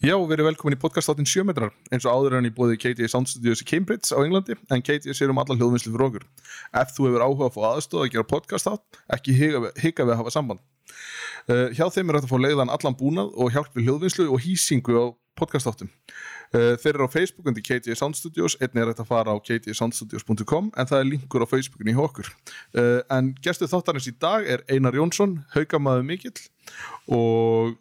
[0.00, 3.04] Já, við erum velkomin í podcastáttin 7 metrar eins og áður en í bóði KTA
[3.12, 6.22] Sound Studios í Cambridge á Englandi en KTA sér um alla hljóðvinnslu fyrir okkur.
[6.80, 10.14] Ef þú hefur áhuga að fá aðstóð að gera podcastátt, ekki hika við, hika við
[10.14, 10.62] að hafa samband.
[11.44, 14.40] Uh, hjá þeim er þetta að fá leiðan allan búnað og hjálp við hljóðvinnslu og
[14.46, 15.04] hýsingu á
[15.36, 15.92] podcastáttum.
[16.48, 19.44] Uh, þeir eru á Facebook undir KTA Sound Studios, einnig er þetta að fara á
[19.50, 22.32] ktasoundstudios.com en það er linkur á Facebookinu í okkur.
[22.72, 26.36] Uh, en gestuð þáttarins í dag er Einar Jónsson, haugamaður mikill
[27.04, 27.76] og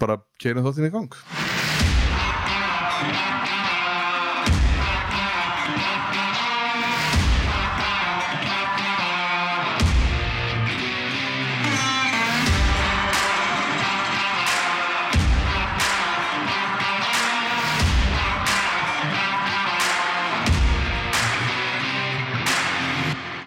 [0.00, 1.14] bara keirum þáttinn í gang.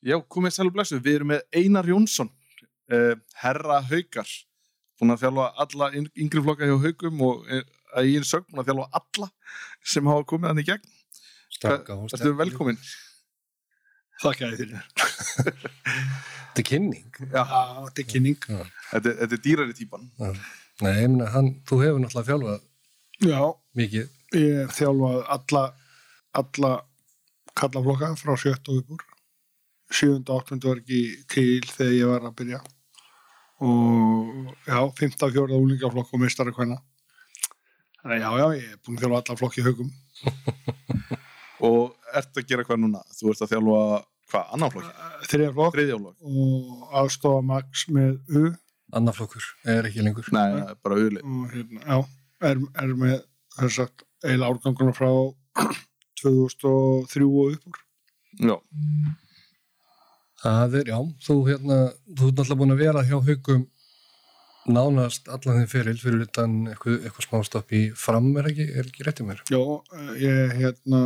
[0.03, 2.27] Já, komið sæl og blessu, við erum með Einar Jónsson
[2.91, 4.27] uh, Herra Haugar
[4.99, 7.63] búin að þjálfa alla yng- yngri flokka hjá Haugum og eh,
[7.97, 9.29] að ég er sögn búin að þjálfa alla
[9.93, 10.91] sem hafa komið hann í gegn
[11.63, 12.79] og Ertu velkomin?
[14.23, 14.81] Þakka fyrir.
[15.43, 17.05] Þetta er kynning.
[17.33, 18.37] Já, þetta er kynning.
[18.47, 20.03] Þetta, er- þetta er dýrari típan
[20.81, 22.61] Nei, ég meina, hann, þú hefur náttúrulega þjálfað
[23.29, 23.41] Já,
[23.77, 24.07] mikið.
[24.37, 25.63] ég þjálfað alla,
[26.41, 26.71] alla
[27.59, 29.03] kallaflokka frá sjött og upp úr.
[29.93, 32.61] Sjöfunda og áttundu var ekki til þegar ég var að byrja.
[33.63, 36.79] Og já, fymta og fjórða úlingaflokk og mistari hvenna.
[38.01, 39.93] Þannig að já, já, ég er búin að þjálfa alla flokki í haugum.
[41.69, 43.05] og ert að gera hvað núna?
[43.15, 43.79] Þú ert að þjálfa
[44.33, 45.79] hvað, annan flokk Þriðja flokk?
[46.27, 48.51] og aðstofa Max með U
[48.93, 50.27] Annarflokkur er ekki lengur.
[50.35, 51.97] Nei, það er bara auðlið og hérna, já,
[52.49, 53.15] er, er með
[53.55, 55.09] þess að eila árganguna frá
[56.21, 57.79] 2003 og upp úr.
[58.37, 58.55] Já,
[60.43, 61.77] Það er, já, þú hérna,
[62.19, 63.61] þú ert náttúrulega búin að vera hjá haugum
[64.73, 68.87] nánast allan þinn feril fyrir utan eitthvað, eitthvað smá stopp í fram er ekki, er
[68.89, 69.41] ekki réttið mér.
[69.51, 69.61] Já,
[69.99, 71.01] eh, ég hérna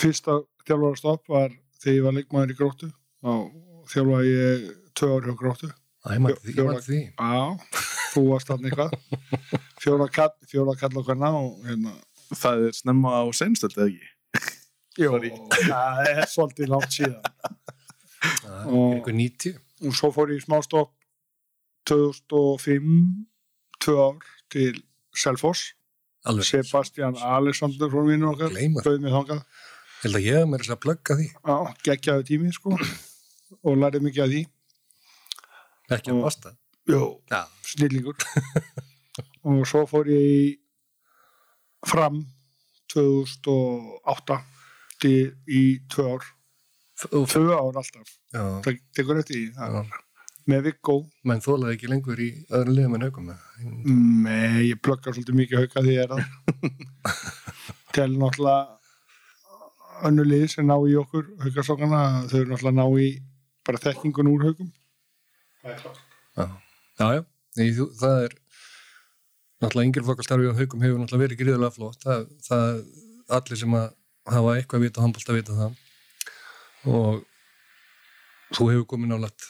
[0.00, 2.88] fyrsta þjálfarastopp var þegar ég var leikmaður í gróttu
[3.28, 3.52] og
[3.92, 4.66] þjálfaði ég
[4.98, 7.00] tvö ár hjá gróttu Æ, ég mætti því, ég mætti því.
[7.16, 7.40] Já,
[8.14, 8.90] þú varst þarna eitthvað
[9.82, 11.94] fjóra kall, fjóra kall og hverna og hérna
[12.36, 14.12] það er snemma á seinstöld eða ekki?
[14.98, 17.77] Jó, það er svolítið langt síðan Það er
[18.68, 19.58] Og- eitthvað 90.
[19.88, 20.92] og svo fór ég í smá stopp
[21.88, 23.26] 2005
[23.80, 24.18] tvö ár
[24.52, 24.82] til
[25.14, 25.72] Selfoss
[26.28, 26.44] Alveg.
[26.44, 28.50] Sebastian Alexander frá vinnur okkar
[28.84, 29.42] bauð mér þangað
[30.02, 31.26] held að ég mér að plugga því.
[31.46, 31.56] Já,
[31.86, 32.74] geggjaði tími sko
[33.64, 34.42] og lærið mikið af því
[35.96, 36.56] Ekki að.
[36.88, 37.02] Jó,
[37.32, 37.42] Já.
[37.64, 38.16] snillingur
[39.48, 40.42] og svo fór ég í
[41.88, 42.26] fram
[42.92, 44.38] 2008
[45.00, 46.26] til, í tvö ár
[46.98, 49.98] tvö ár alltaf, já, það tekur eftir því það já.
[50.50, 50.96] með Viggo.
[51.28, 53.30] Menn þólaði ekki lengur í öðru liðum en haugum.
[54.24, 56.24] Nei, ég pluggar svolítið mikið hauka því ég er það
[57.98, 58.58] til náttúrulega
[60.08, 63.08] önnu lið sem ná í okkur haukasókana, þau eru náttúrulega ná í
[63.66, 64.70] bara þekkingun úr haukum.
[65.62, 66.04] Það er klart
[66.98, 67.20] Já, já,
[67.74, 68.32] þú, það er
[69.62, 72.02] náttúrulega yngir flokkastarfi á haugum hefur náttúrulega verið gríðarlega flott.
[72.02, 73.86] Það, það allir sem að
[74.28, 75.76] hafa eitthvað að vita handbólt að vita það
[76.86, 77.24] og
[78.56, 79.48] þú hefur komið nálægt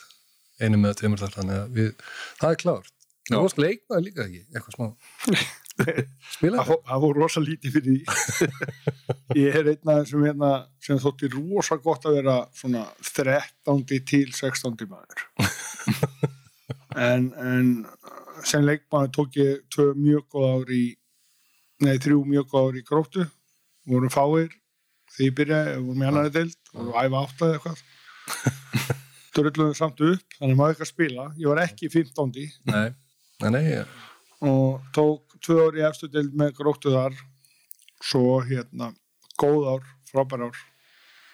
[0.59, 1.91] einu með tveimur þar þannig að við,
[2.41, 2.93] það er klárt
[3.29, 3.35] Já.
[3.35, 4.87] þú varst leikmaður líka ekki, eitthvað smá
[6.35, 7.99] spila Það fó- það fór rosa lítið fyrir því
[9.45, 10.49] ég er einn af þessum hérna
[10.83, 13.85] sem þótti rosa gott að vera svona 13.
[14.09, 14.83] til 16.
[14.89, 15.23] maður
[17.09, 17.69] en, en
[18.43, 20.83] sem leikmaður tók ég tvö mjög góð ár í
[21.85, 23.27] nei, þrjú mjög góð ár í gróttu
[23.87, 24.51] vorum fáir
[25.19, 27.81] þegar ég byrjaði, vorum í annari deild vorum æfa átt eða eitthvað.
[29.35, 31.25] Drulluðum samt upp, þannig maður ekki að spila.
[31.39, 32.31] Ég var ekki 15.
[32.71, 32.87] nei,
[33.43, 33.83] nei, nei, já.
[34.47, 37.19] og tók tvö ár í efstu deild með gróttu þar.
[37.99, 38.93] Svo hérna
[39.39, 40.63] góð ár, frábær ár.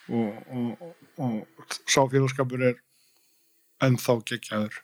[0.09, 2.81] Og, og, og, og sá félagskapur er
[3.85, 4.81] ennþá geggjaður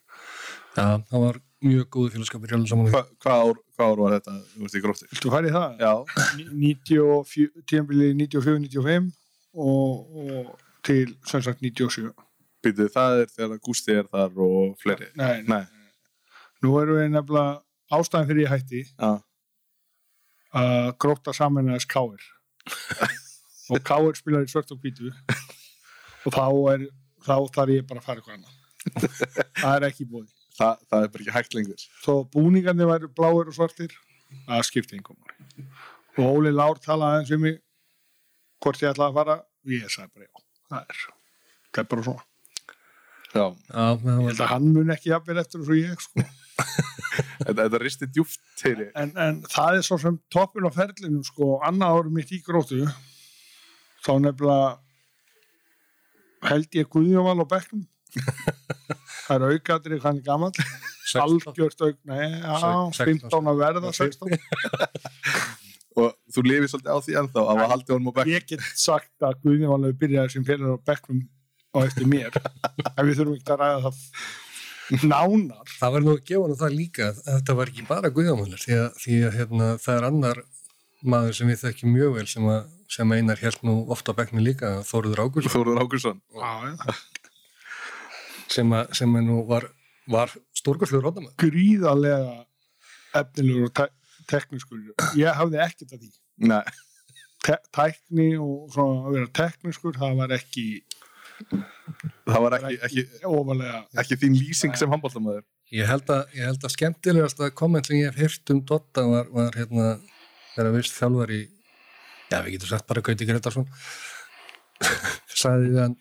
[0.78, 4.36] já, það var mjög hjálpum saman Hva, hvað, ár, hvað ár var þetta?
[4.56, 5.08] Þú ert í gróttu?
[5.12, 5.82] Viltu færi það?
[5.82, 5.94] Já,
[6.40, 9.12] Ní- 94 tíðanbilið 94-95
[9.54, 10.52] og, og
[10.88, 12.12] til sem sagt 97
[12.62, 15.08] býtu, það er þegar Gústi er þar og fleiri.
[15.18, 15.62] Nei, nei.
[15.66, 15.92] Nei,
[16.62, 17.56] nú erum við nefnilega
[17.98, 18.82] ástæðan fyrir ég hætti.
[20.62, 22.22] Að gróta saman aðeins káir
[23.72, 25.10] og káir spilar í svört og hvítu.
[26.28, 26.46] Og þá
[26.76, 26.86] er
[27.26, 28.56] þá þarf ég bara að fara eitthvað annað.
[29.62, 31.86] Það er ekki búið það, það er bara ekki hægt lengur.
[32.06, 33.96] Þó búningarnir væri bláir og svartir.
[34.48, 35.68] Það skipti einhver máli.
[36.18, 37.58] Og Óli Lár talaði aðeins um mig
[38.62, 39.38] hvort ég ætlaði að fara.
[39.66, 41.02] Og ég sagði bara já, það er
[41.72, 42.28] það er bara svona.
[43.32, 46.24] Já, Já, ég held að hann mun ekki jafnvel eftir þessu ég sko.
[47.46, 51.98] þetta, þetta risti djúft en, en það er svo sem toppin á ferlinu sko, annað
[51.98, 52.82] ári mitt í grótu
[54.06, 54.78] þá nefnilega
[56.52, 57.86] held ég Guðjóval á bekknum
[59.26, 61.20] það er aukaðri hann 16.
[61.26, 62.00] algjört auk,
[62.96, 63.28] 16.
[63.28, 64.38] 15 að verða 16
[66.02, 68.68] og þú lifir svolítið á því ennþá að hafa haldið honum á bekk ég get
[68.80, 71.26] sagt að Guðjóval hefur byrjað sem fyrir á bekknum
[71.72, 72.32] og eftir mér.
[72.98, 75.70] En við þurfum ekki að ræða það nánar.
[75.80, 78.78] Það var nú að gefa hann það líka að þetta var ekki bara Guðjámanur því
[78.78, 80.44] að, því að hérna, það er annar
[81.02, 84.74] maður sem við þekkjum mjög vel sem, að, sem Einar nú ofta á bekknu líka
[84.88, 86.22] Þóruður Ágúrsson Þóruður Ágursson.
[88.52, 89.68] Sem, að, sem að nú var,
[90.12, 91.36] var stórkvæslegur rótamæður.
[91.42, 92.38] gríðarlega
[93.22, 93.90] efnilegur og te
[94.32, 94.82] teknískur.
[95.20, 96.12] Ég hafði ekkert að því.
[96.52, 96.64] Nei,
[97.46, 100.66] te tækni og svona að vera teknískur það var ekki
[102.28, 106.66] það var ekki, ekki, ofalega ekki þín lýsing sem handbóltamæður Ég held að, ég held
[106.68, 109.86] að skemmtilegast að komment sem ég hef hýrt um Dotta var, var hérna
[110.52, 111.42] þegar vist þjálfar í
[112.32, 113.68] já við getum sagt bara Gauti Gretarsson
[115.42, 115.98] sagði við hann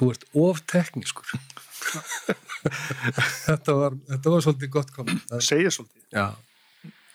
[0.00, 1.28] þú ert of teknískur.
[3.46, 6.02] Þetta var þetta var svolítið gott komment það segir svolítið.
[6.12, 6.26] Já,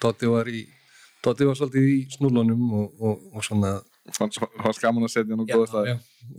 [0.02, 0.64] Dotti var í
[1.26, 3.76] Dotti var svolítið í snúlunum og, og, og svona
[4.16, 5.98] fannst gaman að setja hann á góða staði já,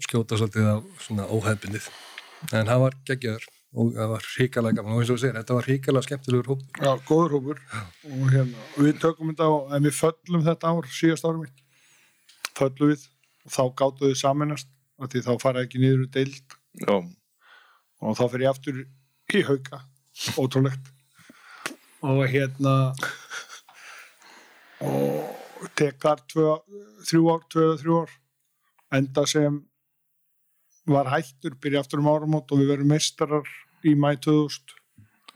[0.09, 0.77] skjóta svolítið á
[1.07, 1.89] svona óhefbindið
[2.51, 3.47] en það var geggjaður
[3.77, 4.95] og það var hrikalega gaman.
[4.97, 7.61] Og eins og segir, þetta var hrikalega skemmtilegur hóp já, góður hópur.
[8.11, 11.63] Og hérna, við tökum þetta á en við föllum þetta ár, síðast árum mitt.
[12.57, 13.05] Föllum við
[13.47, 14.71] og þá gáttu við saminast
[15.01, 16.57] af því þá fara ekki niður úr deild.
[16.83, 16.97] Já,
[18.03, 18.83] og þá fer ég aftur
[19.37, 19.83] í hauka.
[20.41, 20.93] Ótrúlegt.
[22.07, 22.75] Og hérna
[24.87, 26.57] og tek þar tvö,
[27.09, 28.17] þrjú ár, tvö þrjú ár.
[28.97, 29.61] Enda sem
[30.87, 33.49] var hættur, byrja aftur um áramót og við verum meistarar
[33.87, 34.77] í mæ 2000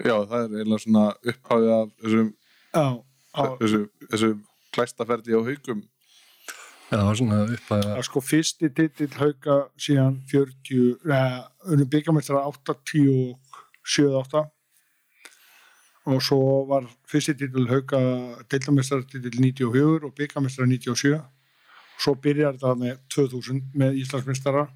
[0.04, 2.28] já, það er eiginlega svona upphafið af þessum,
[2.72, 2.84] já,
[3.36, 3.80] á, þessu,
[4.12, 4.30] þessu
[4.74, 5.82] klæstaferdi á haugum
[6.90, 12.42] Já, það svona upp að að sko fyrsti titill hauka síðan 40 neða, unni byggamestara
[12.50, 14.42] 87-8
[16.10, 18.00] og svo var fyrsti titill hauka
[18.50, 21.14] deildamestara titill 94 og byggamestara 97
[22.00, 24.66] svo byrjar þetta með 2000 með Íslandsmestara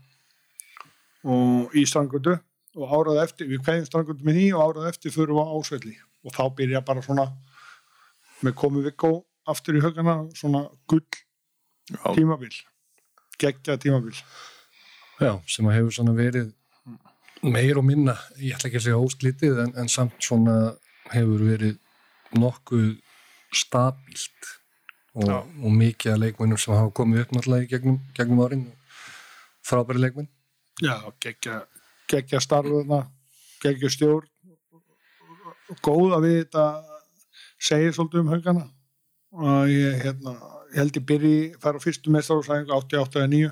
[1.25, 2.37] og í Strangundu
[2.75, 5.95] og árað eftir, við kveðum Strangundu með því og árað eftir fyrir á ásvelli.
[6.25, 7.29] Og þá byrja bara svona
[8.45, 9.13] með komið vikó
[9.49, 11.05] aftur í haugana svona gull
[11.91, 12.55] Já, tímabil.
[13.41, 14.17] Geggja tímabil.
[15.21, 16.53] Já, sem að hefur svona verið
[17.45, 20.75] meir og minna, ég ætla ekki að segja óslítið en, en samt svona
[21.13, 21.77] hefur verið
[22.41, 22.95] nokkuð
[23.55, 24.49] stabílt
[25.15, 28.65] og, og mikið að leikmennum sem hafa komið upp náttúrulega í gegnum, gegnum árin
[29.65, 30.31] frábæri leikmenn.
[30.83, 31.61] Já, geggja,
[32.11, 33.05] geggja starfuna
[33.65, 34.31] geggja stjórn.
[35.85, 36.65] Góða við þetta
[37.63, 38.65] segir svolítið um haugana.
[39.35, 40.35] Og ég, hérna,
[40.75, 43.51] ég held ég byrji fara á fyrstu mestarúsæðingu 88 eða 9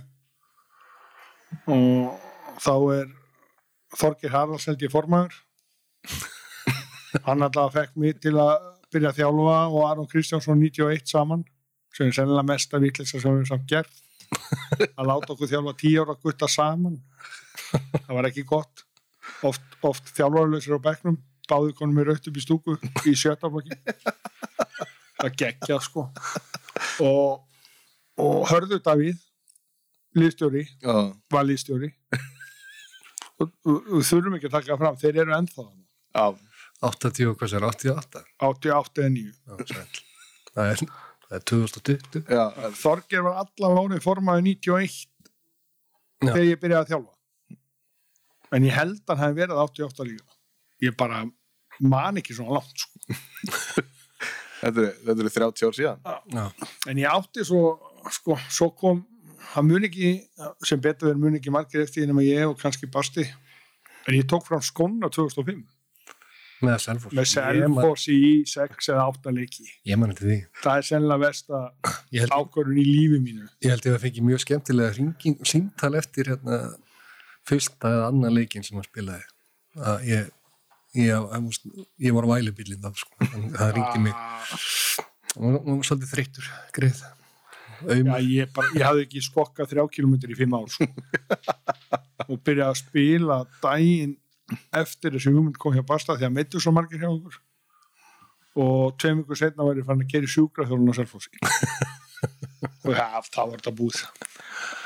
[1.71, 3.07] og þá er
[3.93, 5.35] Þorgir Haralds held ég formaður.
[7.27, 8.55] Hann alltaf fekk mig til að
[8.93, 11.43] byrja að þjálfa og Aron Kristjánsson 91 saman
[11.93, 13.93] sem er sennilega mesta vitlisa sem við samt gert.
[14.99, 16.97] Að láta okkur þjálfa 10 ára gutta saman
[18.07, 18.87] það var ekki gott.
[19.45, 21.21] Oft, oft þjálfarlausir á bekknum
[21.53, 22.77] báðu konum mér aukt upp í stúku
[23.09, 23.77] í sjötaflokki
[25.21, 26.07] það geggja sko
[27.01, 27.45] og,
[28.19, 29.21] og hörðu Davíð
[30.19, 30.97] liðstjóri, já,
[31.33, 31.93] var liðstjóri.
[33.41, 35.87] Og og- og þurfum ekki að taka fram, þeir eru ennþá þarna.
[36.15, 36.27] já,
[36.83, 40.03] 80 og hvað sér, 88 88 eða 9 Já, sæll.
[40.55, 40.77] það er,
[41.29, 42.45] það er 2020 já,
[42.83, 45.07] Þorger var allavega ánið formaði 91
[46.23, 46.33] Já.
[46.33, 47.15] þegar ég byrjaði að þjálfa.
[48.53, 50.35] En ég held að hann verið 88 líka.
[50.83, 51.25] Ég bara
[51.81, 52.93] man ekki svona langt sko.
[54.63, 56.05] þetta er, þetta er 30 ár síðan.
[56.33, 56.45] Já,
[56.91, 57.63] en ég átti svo
[58.11, 59.05] sko, svo kom
[59.53, 60.15] hann mun ekki,
[60.67, 63.27] sem betur verið mun ekki margir eftir því nema ég og kannski Basti.
[64.09, 65.63] En ég tók fram skonna 2005
[66.63, 68.07] með Selfoss.
[68.11, 69.67] Í 6 eða 8 leiki.
[69.89, 70.39] Ég man eftir því.
[70.63, 71.63] Það er sennilega versta
[72.15, 73.49] Ég held, ákvörðun í lífi mínu.
[73.65, 75.09] Ég held ég að fengi mjög skemmtilega
[75.49, 76.61] símtal eftir hérna
[77.49, 79.27] fyrsta eða annan leikin sem hann spilaði.
[79.83, 80.31] Að ég
[80.99, 81.33] ég,
[82.03, 83.31] ég, var á vælubílinn þá sko.
[83.57, 84.15] Það ringdi mig.
[85.39, 87.03] Og hann var svolítið þreyttur greið
[87.83, 90.87] Já, ég, bara, ég hafði ekki skokkað þrjá kilómetri í fimm ár sko.
[92.29, 94.13] og byrjaði að spila daginn
[94.77, 97.41] eftir þessi hugmynd kom hjá Basta því að meittu svo margir hjá okkur.
[98.63, 101.33] Og tveim ykkur setna ég fann að gera sjúkraþjólun á Selfossi.
[102.87, 104.03] Og ja, þá var þetta búið.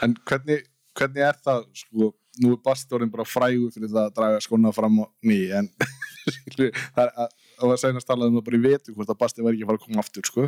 [0.05, 2.11] En hvernig, hvernig er það sko,
[2.43, 5.71] nú er Bastorinn bara frægur fyrir það að draga skona fram á ný en
[6.57, 9.45] það er að það var senast talað um það bara í vetu hvort að Basti
[9.45, 10.47] var ekki að fara að koma aftur sko.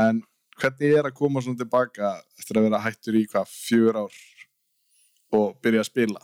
[0.00, 0.22] en
[0.60, 4.20] hvernig er að koma svona tilbaka eftir að vera hættur í hvað fjör ár
[5.38, 6.22] og byrja að spila?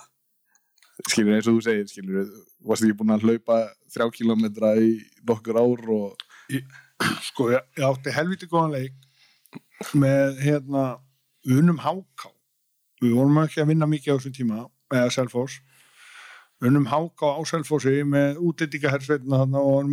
[1.06, 2.30] Skilur eins og þú segir skilur,
[2.66, 3.58] varst ekki búin að hlaupa
[3.92, 4.94] þrjá kilometra í
[5.28, 6.22] nokkur ár og
[7.28, 10.86] sko, ég, átti helviti góðan leik með hérna
[11.44, 12.32] við unnum háká
[13.02, 14.60] við vorum ekki að vinna mikið á þessum tíma
[14.94, 15.60] eða Selfoss.
[16.56, 19.90] Við unnum háká á Selfossi með útlendingahersveitna þarna og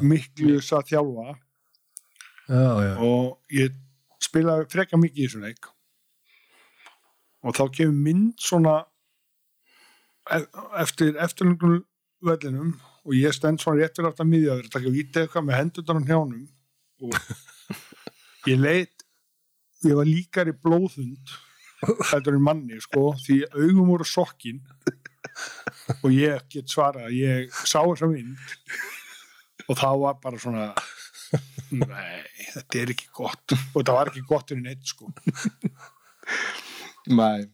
[0.00, 1.36] miklu að þjálfa.
[2.46, 3.74] Já, já, og ég
[4.22, 5.70] spilaði freka mikið í þessum leik.
[7.46, 8.76] Og þá kemur mynd svona
[10.32, 10.46] e-
[10.82, 11.80] eftir eftirlungum
[12.26, 12.74] vellinum
[13.06, 16.46] og ég stend svona réttur miðjaður að taka vítið eitthvað með hendurnar á hnjánum.
[17.04, 17.18] Og
[18.50, 19.04] ég leit
[19.84, 21.34] ég var líkari blóðhund
[21.82, 24.62] þetta er manni sko því augum voru sokkin
[26.02, 30.70] og ég get svara ég sá þessa mynd og þá var bara svona
[31.74, 32.22] nei,
[32.54, 33.54] þetta er ekki gott.
[33.74, 35.10] Og þetta var ekki gott en neitt sko.
[37.10, 37.46] Nei,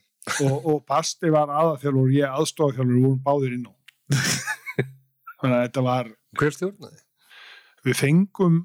[0.45, 3.73] og, og Basti var aðaþjálfur og ég aðstofþjálfur og vorum báðir inn á.
[5.41, 7.01] Þannig að þetta var hver stjórnaði?
[7.83, 8.61] við fengum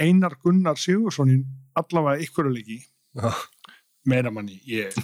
[0.00, 1.42] Einar Gunnar Sigurðssonin
[1.78, 2.78] allavega ykkur að leiki.
[3.18, 3.30] Já,
[4.08, 4.60] meira manni.
[4.68, 4.94] Ég,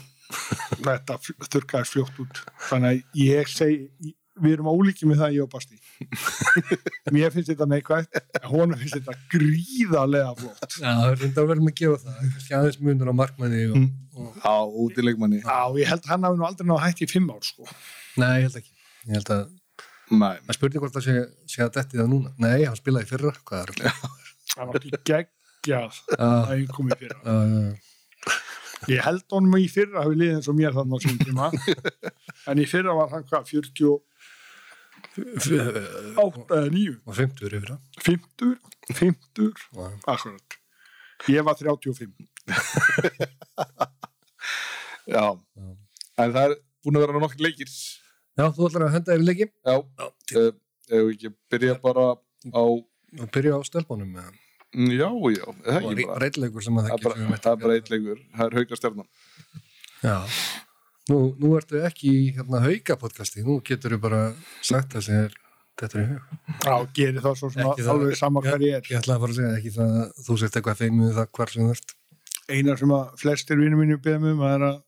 [0.83, 2.45] þetta þurrkaði fljótt út.
[2.69, 5.79] Þannig að ég segi við erum ólíkið með það ég og Basti.
[7.15, 8.19] Mér finnst þetta neikvægt
[8.51, 10.77] honum finnst þetta gríðarlega flott.
[10.77, 12.19] Já það er reynda að verðum að gefa það.
[12.35, 13.87] Kannski aðeins munur á markmanni og,
[14.17, 17.33] og, á útilegmanni Já, ég held að hann hafi nú aldrei náða hætti í fimm
[17.33, 17.71] ár sko.
[18.21, 18.77] Nei, ég held ekki.
[19.07, 19.49] Ég held að,
[20.07, 21.17] Nei, maður spurði hvort það sé,
[21.51, 22.37] sé að detti það núna.
[22.43, 24.07] Nei, hann spilaði í fyrra, hvað er það?
[24.57, 25.33] hann var ekki geggjað
[25.67, 25.81] Já,
[26.23, 27.19] að ég kom í fyrra.
[27.25, 27.96] Já, já,
[28.93, 31.47] ég held honum í fyrra hafi liðið eins og mér þannig á sín tíma.
[32.51, 33.99] En í fyrra var hann hvað 48
[35.17, 37.81] eða 9 og 50 er yfir það.
[38.05, 38.53] 50,
[39.01, 39.87] 50 Já.
[40.13, 40.49] akkurat.
[41.33, 42.13] Ég var 35
[45.17, 45.25] já.
[46.17, 46.53] En það er
[46.85, 47.71] búin að vera nokkur leikir.
[48.37, 49.75] Já, þú ætlar að henda þér í leiki Já,
[50.37, 50.55] ef
[50.93, 52.05] við ekki byrja bara
[52.53, 54.35] á og byrja á stelpunum með Mm,
[54.75, 58.47] Já, já, það er ekki bara reitleikur sem að Það bara, það er leikur, það
[58.47, 59.09] er haugastjarnan
[60.03, 60.17] Já,
[61.13, 64.23] nú, nú ertu ekki í hérna hauka podcasti, nú getur þú bara
[64.61, 65.39] sagt það sem er
[65.77, 66.35] þetta er í hug.
[66.67, 68.91] já, gerir það svo svona Ekki alveg sama hver ég er.
[68.91, 71.53] Ég ætla að fara að segja ekki það að þú sért eitthvað feimið það hvar
[71.53, 71.97] sem þú ert.
[72.47, 74.83] eina sem að flestir vinnum mínu beða mig um er að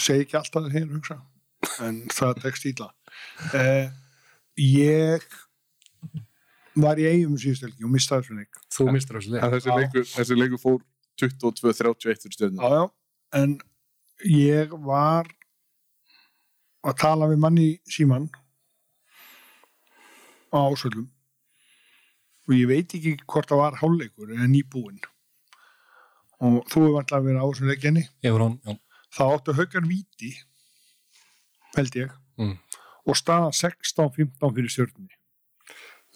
[0.00, 1.16] segi ekki alltaf það hér hugsa
[1.84, 2.88] en það tekst íla
[3.56, 3.90] eh,
[4.60, 5.26] ég
[6.76, 8.60] var í eigum síðustelgi og mistaði þessu leik.
[8.70, 9.42] Þú mistur þessu leik.
[9.42, 9.76] En þessi Já.
[9.80, 10.80] leikur, þessi leikur fór
[11.20, 12.84] 22-31 fyrir stjörnum já, já,
[13.40, 13.58] en
[14.30, 15.26] ég var
[16.86, 18.30] að tala við manni síman
[20.54, 21.08] á ásöldum
[22.48, 25.00] og ég veit ekki hvort það var hálfleikur eða nýbúinn
[26.40, 28.04] og þú hefur vantlega verið á þessum leikjenni
[29.12, 30.32] þá áttu haugar víti
[31.76, 32.54] held ég Mm.
[33.04, 35.10] og staða 16-15 fyrir stjórnni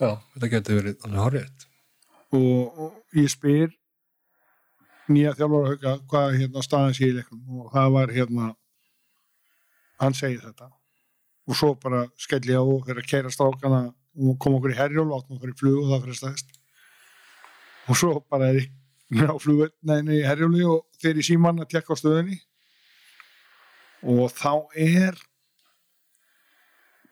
[0.00, 1.66] Já, þetta getur verið alveg horrið.
[2.34, 3.70] og, og ég spyr
[5.08, 7.42] nýja þjálfara hauga hvað hérna staðan sé í leiknum.
[7.60, 8.48] Og það var hérna
[10.00, 10.70] hann segir þetta.
[11.46, 13.82] Og svo bara skelli á og að keira strákana
[14.14, 16.56] og koma okkur í herjól og áttum okkur í flug og það fyrir staðist.
[17.92, 21.70] Og svo bara er ég á flug neini í herjóli og þeir í síman að
[21.76, 22.40] tekka á stöðunni.
[24.08, 25.20] Og þá er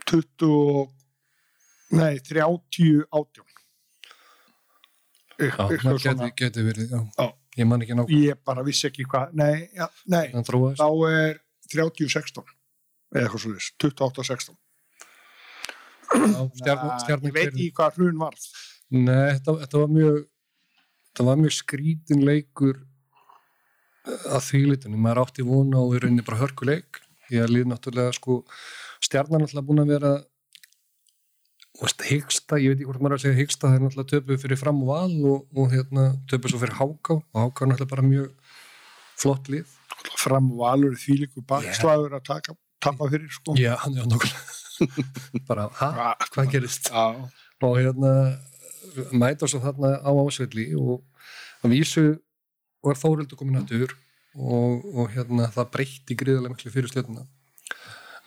[0.09, 0.91] 20 og-
[1.99, 3.49] nei 30 átjón
[5.43, 7.01] Já, það getur, getur verið, já.
[7.19, 7.31] Já.
[7.59, 8.21] Ég man ekki nákvæm.
[8.29, 11.41] ég bara vissi ekki hvað nei, ja, nei, þá er
[11.73, 12.45] 30-16
[13.13, 14.61] eða eitthvað svo þess, 28-16
[16.13, 18.43] Já, Stjarnan, ég veit ekki hvað hrun varð.
[18.93, 20.19] Nei, þetta, þetta var mjög
[21.13, 22.83] þetta var mjög skrítin leikur
[24.05, 27.01] að því litunum maður átti vona og í rauninni bara hörkuleik.
[27.33, 28.43] Ég er líð náttúrulega sko
[29.03, 30.13] stjarnan alltaf búin að vera
[31.81, 34.83] hyggsta, ég veit ekki hvort maður að segja hyggsta það er náttúrulega töpuð fyrir fram
[34.85, 37.17] og val og, og hérna, töpuð svo fyrir háká.
[37.19, 38.59] Og háká er náttúrulega bara mjög
[39.23, 39.77] flott lið.
[40.21, 43.57] Fram og alveg því líku bakslagur að taka, tappa fyrir sko.
[43.59, 44.59] Já, hann er nákvæmlega.
[45.49, 45.89] Bara, hæ,
[46.35, 46.89] hvað gerist?
[46.91, 47.31] Já,
[47.63, 48.13] og hérna
[49.15, 51.05] mæta svo þarna á ásvelli og
[51.63, 52.05] að vísu
[52.83, 53.95] var Þórildur komin aftur
[54.35, 57.27] og, og hérna það breytti gríðarlega miklu fyrir stjórnuna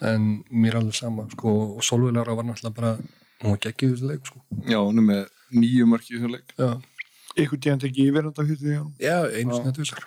[0.05, 2.93] en mér alveg sama sko, og Solveilara var náttúrulega bara
[3.44, 4.42] hún var geggið þessu leik sko.
[4.70, 5.24] Já, hún er með
[5.56, 6.56] nýju mörki í þessum leik.
[6.60, 6.72] Já,
[7.44, 10.06] ykkur tíðan tekið yfirhanda hluti því hann já einu að dusar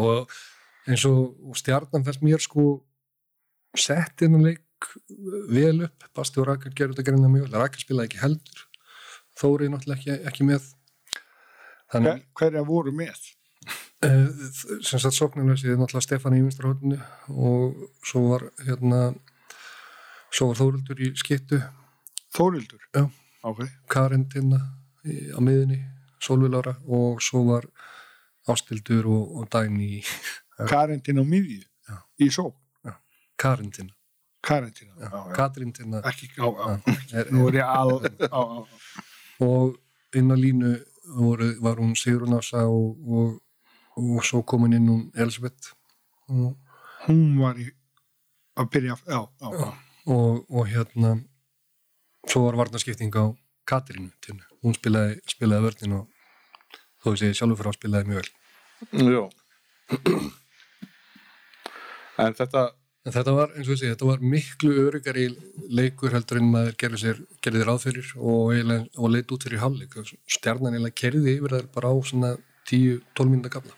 [0.00, 0.34] og
[0.88, 2.64] eins og, stjarnan fannst mér sko
[3.78, 4.88] sett innan leik
[5.48, 6.08] vel upp.
[6.16, 8.64] Basti og Rakel gerði þetta gerðina mjög Rakel spilaði ekki heldur.
[9.40, 10.66] Þóri náttúrulega ekki, ekki með.
[11.92, 13.30] Þannig Hver, hverja voru með?
[14.04, 14.28] Uh,
[14.84, 16.74] sem sagt sóknarlösi er náttúrulega Stefán í vinstra
[17.32, 19.00] og svo var hérna
[20.34, 21.62] svo var Þórildur í skittu
[22.34, 23.04] Þórildur Já.
[23.46, 23.60] ok,
[23.90, 24.58] Karin Tinna
[25.06, 25.80] í- á miðunni
[26.24, 27.66] Solvilára og svo var
[28.48, 30.02] Ástildur og, og Dæni í
[30.70, 31.62] Karentin á miðju?
[31.88, 31.98] Já.
[32.20, 32.48] í só,
[33.38, 33.94] Karin Tinna.
[34.44, 35.08] Karentin já.
[35.08, 35.32] já, já.
[35.34, 36.00] Katrín Tinna.
[36.04, 36.66] Ekki, á, á,
[37.16, 37.64] er, nú er ég
[38.28, 38.44] á,
[39.40, 39.78] og
[40.14, 40.74] inn á línu
[41.16, 43.40] voru, var hún Sigrun Ása og, og,
[43.96, 45.72] og svo komin inn hún Elisabeth.
[46.28, 46.52] Og,
[47.06, 47.66] hún var í
[48.60, 49.70] að byrja, já, já, já.
[50.12, 51.14] og, og hérna
[52.28, 53.24] svo var varnaskipting á
[53.68, 54.44] Katrínu Tinnu.
[54.64, 56.08] hún spilaði, spilaði vörnin og
[57.04, 58.30] þó segi sjálfur frá spilaði mjög vel.
[59.12, 59.22] Já.
[62.24, 62.60] En þetta,
[63.04, 65.28] en þetta var, eins og segi, þetta var miklu örugari
[65.68, 68.52] leikur heldur en maður gerði sér gerði þér áfyrir og,
[68.96, 69.96] og leit út fyrir hálfleik.
[70.38, 72.36] Stjarnan eiginlega kerði yfir þær bara á svona
[72.70, 73.74] 10-12 mínúta gafla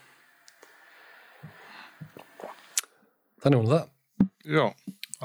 [3.47, 3.89] þannig var það.
[4.47, 4.65] Já,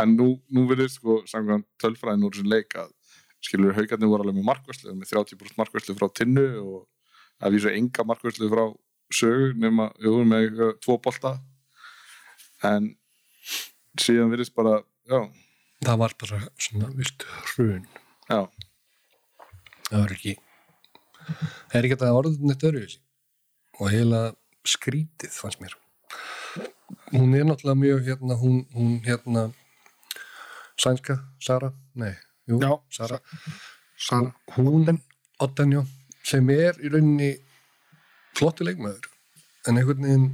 [0.03, 2.91] en nú, nú verður sko samkvæmt tölfræðin úr þessu leik að
[3.43, 6.79] skilur haugarnir voru alveg með markværslu með 30% markværslu frá tinnu og
[7.43, 8.65] að vísu enga markværslu frá
[9.13, 11.37] sögu nema, jú, með tvo bolta.
[12.65, 12.93] En
[14.01, 14.79] síðan virðist bara,
[15.11, 15.19] já,
[15.85, 17.85] það var bara svona, vilt, hrun.
[18.31, 18.47] Já.
[19.91, 20.39] Það var ekki
[21.73, 23.01] það er ekki að orðin þetta öruvísi
[23.79, 24.21] og heila
[24.69, 25.75] skrítið fannst mér.
[27.13, 29.47] Hún er náttúrulega mjög hérna, hún, hún hérna
[30.81, 31.73] sænska, Sara?
[31.99, 32.15] Nei,
[32.51, 33.21] jú, Já, Sara
[33.97, 35.01] Sara hún,
[35.43, 35.85] Ottanjó
[36.27, 37.35] sem er í rauninni
[38.39, 39.11] flottu leikmaður
[39.69, 40.31] en einhvern veginn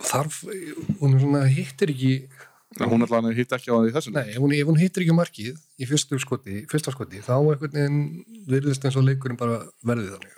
[0.00, 0.44] þarf,
[1.00, 2.14] hún er svona hittir ekki
[2.78, 4.28] En hún allan hitt ekki á því þessu leik.
[4.28, 8.44] Nei, hún, ef hún hittir ekki markið í fyrstu skoti, fyrsta skoti, þá einhvern veginn
[8.46, 10.36] virðist eins og leikurinn bara verði þannig.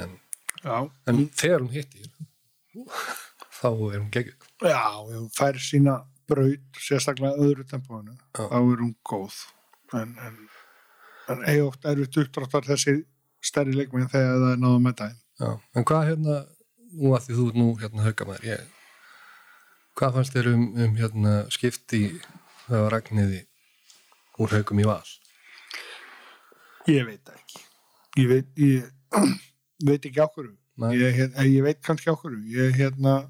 [0.00, 0.16] En,
[0.58, 0.74] já,
[1.12, 2.08] en þegar hún hittir,
[3.60, 4.48] þá er hún geggjuð.
[4.66, 8.46] já, hún fær sína braut, sérstaklega öðru tempóinu Já.
[8.50, 9.40] þá er hún góð
[10.00, 10.38] en, en,
[11.32, 12.96] en eigi oft erfitt uppdráttar þessi
[13.44, 16.38] stærri leikmenn þegar það er náða með daginn Já, en hvað hérna,
[16.94, 18.64] nú að því þú ert nú hérna hauka maður, ég,
[19.98, 22.04] hvað fannst þér um, um hérna skipti
[22.68, 23.44] það var ragniði
[24.40, 25.04] úr haukum í val?
[26.90, 27.62] Ég veit ekki.
[28.20, 28.88] Ég veit, ég
[29.88, 30.50] veit ekki.
[30.82, 30.90] Nei.
[30.98, 32.34] Ég, hérna, ég veit kannski okkur.
[32.50, 33.22] Ég hérna,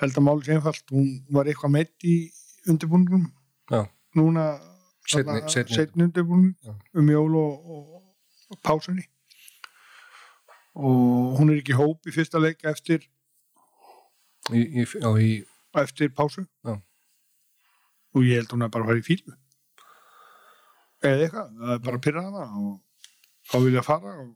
[0.00, 0.84] held að máli sé einfalt.
[0.92, 2.16] Hún var eitthvað meitt í
[2.68, 3.26] undirbúningum.
[3.72, 3.84] Já,
[4.16, 4.46] Núna
[5.06, 6.72] Seinni- þarna, seinni- seinni undirbúning Já.
[6.98, 8.02] um jól og, og,
[8.50, 9.04] og pásunni.
[10.76, 13.04] Og hún er ekki hóp í fyrsta leik eftir,
[14.52, 15.44] í, í, á, í,
[15.80, 16.44] eftir pásu.
[16.66, 16.74] Já.
[18.16, 19.36] Og ég held hún að bara fara í fílu.
[21.04, 21.54] Eða eitthvað.
[21.60, 22.74] Það er bara að pyrra hana og
[23.52, 24.34] þá vilja fara og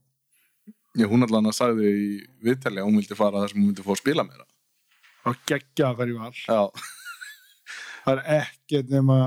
[0.98, 2.06] Já, hún allan að sagði í
[2.42, 4.42] viðtali að hún vildi fara þar sem hún vildi fá að spila meira.
[5.24, 6.32] Þá geggja að fara í val.
[6.44, 6.60] Já,
[8.04, 9.18] það er ekkert nema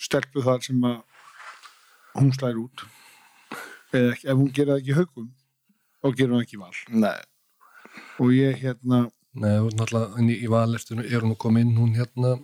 [0.00, 0.98] stelpu þar sem að
[2.18, 2.86] hún slæðir út.
[3.96, 5.30] Eða ef hún gerir það ekki haugum
[6.00, 6.74] þá gerir hún ekki val.
[7.06, 7.18] Nei,
[8.22, 9.02] og ég hérna,
[9.34, 12.38] nei, hún inn í, í valertinu er hún að koma inn, hún hérna,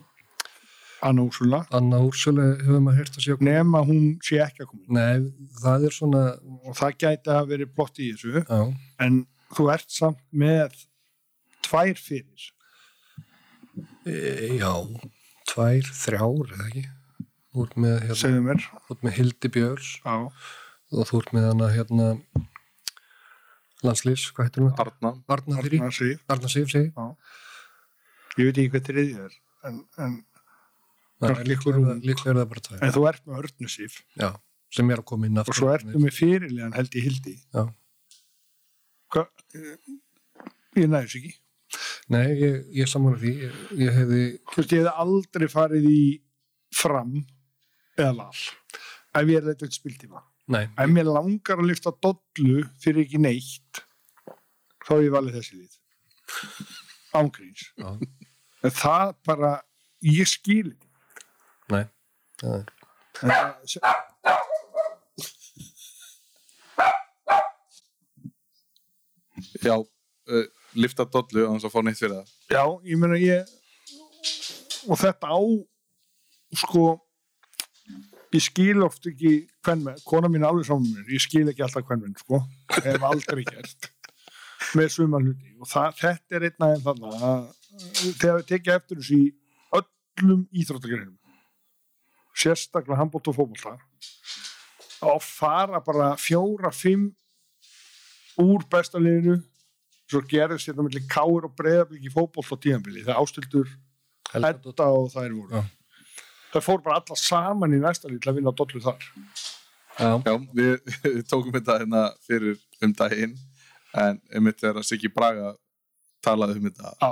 [1.06, 1.60] Anna Úrsula.
[1.76, 4.84] Anna Úrsölu hefur maður heyrt að sé nema hún sé ekki að koma.
[4.96, 5.26] Nei,
[5.60, 6.22] það er svona,
[6.64, 8.42] og það gæti að verið plott í þessu.
[8.42, 8.60] Já,
[9.04, 9.18] en
[9.56, 10.78] þú ert samt með
[11.66, 12.48] tvær fyrir
[14.06, 14.72] já,
[15.50, 16.84] tvær, þrjár, eða ekki?
[17.56, 20.14] Þú ert með, hérna, segðu mér þú ert með Hildi Björns Já.
[20.92, 22.08] og þú ert með hana, hérna,
[23.86, 24.74] landslýs, hvað heitir hún?
[24.82, 25.12] Arna.
[25.32, 26.20] Arna Arna Sif.
[26.32, 26.82] Arna segi.
[28.36, 29.36] ég veit ekki hvað þriðið er
[29.70, 30.16] en, en,
[31.48, 32.80] Líklega er líklega er það bara tvær.
[32.84, 33.24] en þú ert
[33.62, 34.28] með Sif Já,
[34.76, 35.56] sem er að koma inn og aftur.
[35.62, 37.64] svo ertu með fyrirlegan held ég hildi Já.
[39.16, 39.30] hvað
[40.76, 41.32] ég næðis ekki
[42.14, 46.00] Nei, ég, ég sammála því, ég, ég hefði, þú veist, ég hefði aldrei farið í
[46.76, 47.16] fram
[47.96, 48.30] eða lal
[49.16, 50.20] ef ég er þetta spiltíma.
[50.52, 53.80] Nei, ef mér langar að lyfta dollu fyrir ekki neitt
[54.86, 55.78] þá hef ég valið þessi lið.
[57.16, 57.68] Ángríns
[58.66, 59.52] en það bara,
[60.04, 60.74] ég skil
[61.72, 61.84] nei,
[62.42, 62.72] það er,
[63.22, 64.76] En það-
[69.62, 70.46] Já, uh,
[70.80, 72.36] lifta dollu á þess að fá neitt fyrir það.
[72.52, 73.56] já, ég meina ég
[74.86, 75.40] og þetta á
[76.62, 76.86] sko
[78.34, 79.34] ég skil oft ekki
[79.64, 82.42] hvern með, kona mín er alveg saman mér, ég skil ekki alltaf hvern með sko,
[82.76, 83.90] hef aldrei gert
[84.76, 87.46] með suma hluti og það, þetta er einn aðeins þarna að
[88.20, 89.26] þegar við tekja eftir þessu í
[89.80, 91.16] öllum íþróttagreinum
[92.36, 93.76] sérstaklega handbótt og fótbolta
[95.06, 97.10] og fara bara fjóra, fimm
[98.40, 99.38] úr besta liðinu
[100.10, 103.72] svo gerðist þetta milli káir og breyðablík í fótboll á tíðanbili þegar ástildur.
[104.34, 105.62] Edda og þær voru Já.
[106.54, 109.04] það fór bara alla saman í næsta lið til að vinna dollu þar
[109.96, 110.72] Já, Já, við,
[111.04, 113.36] við tókum þetta hérna fyrir um daginn
[113.96, 115.54] en einmitt þegar að Siggi Braga
[116.26, 117.10] talaði um þetta á,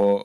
[0.00, 0.24] og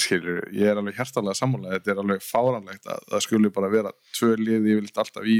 [0.00, 3.92] skilur, ég er alveg hjertalega sammála þetta er alveg fáranlegt að það skuli bara vera
[4.16, 5.38] tvö liði yfirleitt alltaf í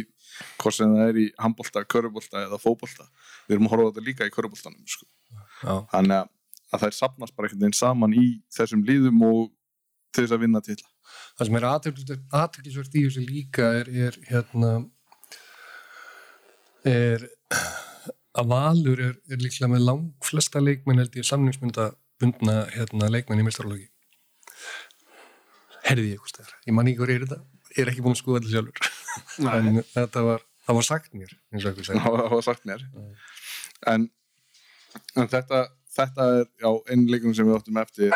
[0.61, 3.07] hvort sem það er í handbolta, körubolta eða fótbolta,
[3.49, 5.07] við erum að horfa þetta líka í köruboltanum sko.
[5.93, 6.33] þannig að,
[6.71, 9.41] að þær sapnast bara einhvern veginn saman í þessum liðum og
[10.15, 10.79] til þess að vinna til
[11.39, 14.75] það sem er aðtöklisvert í þessu líka er, er hérna
[16.85, 17.27] er
[18.35, 23.43] að Valur er, er líklega með lang flesta leikmenn held ég samningsmynda bundna hérna, leikmenn
[23.43, 23.89] í mestarlóki
[25.85, 27.41] herði ég eitthvað ég man ekki hvað er þetta,
[27.75, 28.91] ég er ekki búin að skoða þetta sjálfur.
[29.55, 32.85] En þetta var, það var sagt mér það var sagt mér.
[33.91, 34.09] En,
[35.19, 38.15] en þetta þetta er já, einu leikunum sem við áttum eftir.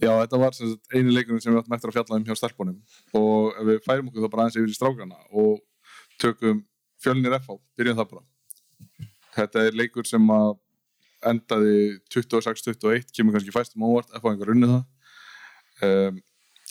[0.00, 2.78] Já, þetta var sagt, einu leikunum sem við áttum eftir að fjalla um hjá stelpunum.
[3.20, 5.60] Og við færum okkur þá bara aðeins yfir í strákana og
[6.22, 6.64] tökum
[7.00, 8.26] fjölnir FH, byrjum það bara.
[9.36, 10.56] Þetta er leikur sem að
[11.30, 11.76] endaði
[12.12, 14.84] 26-21 kemur kannski fæstum óvart FH engar unnið það.
[15.80, 16.20] Um,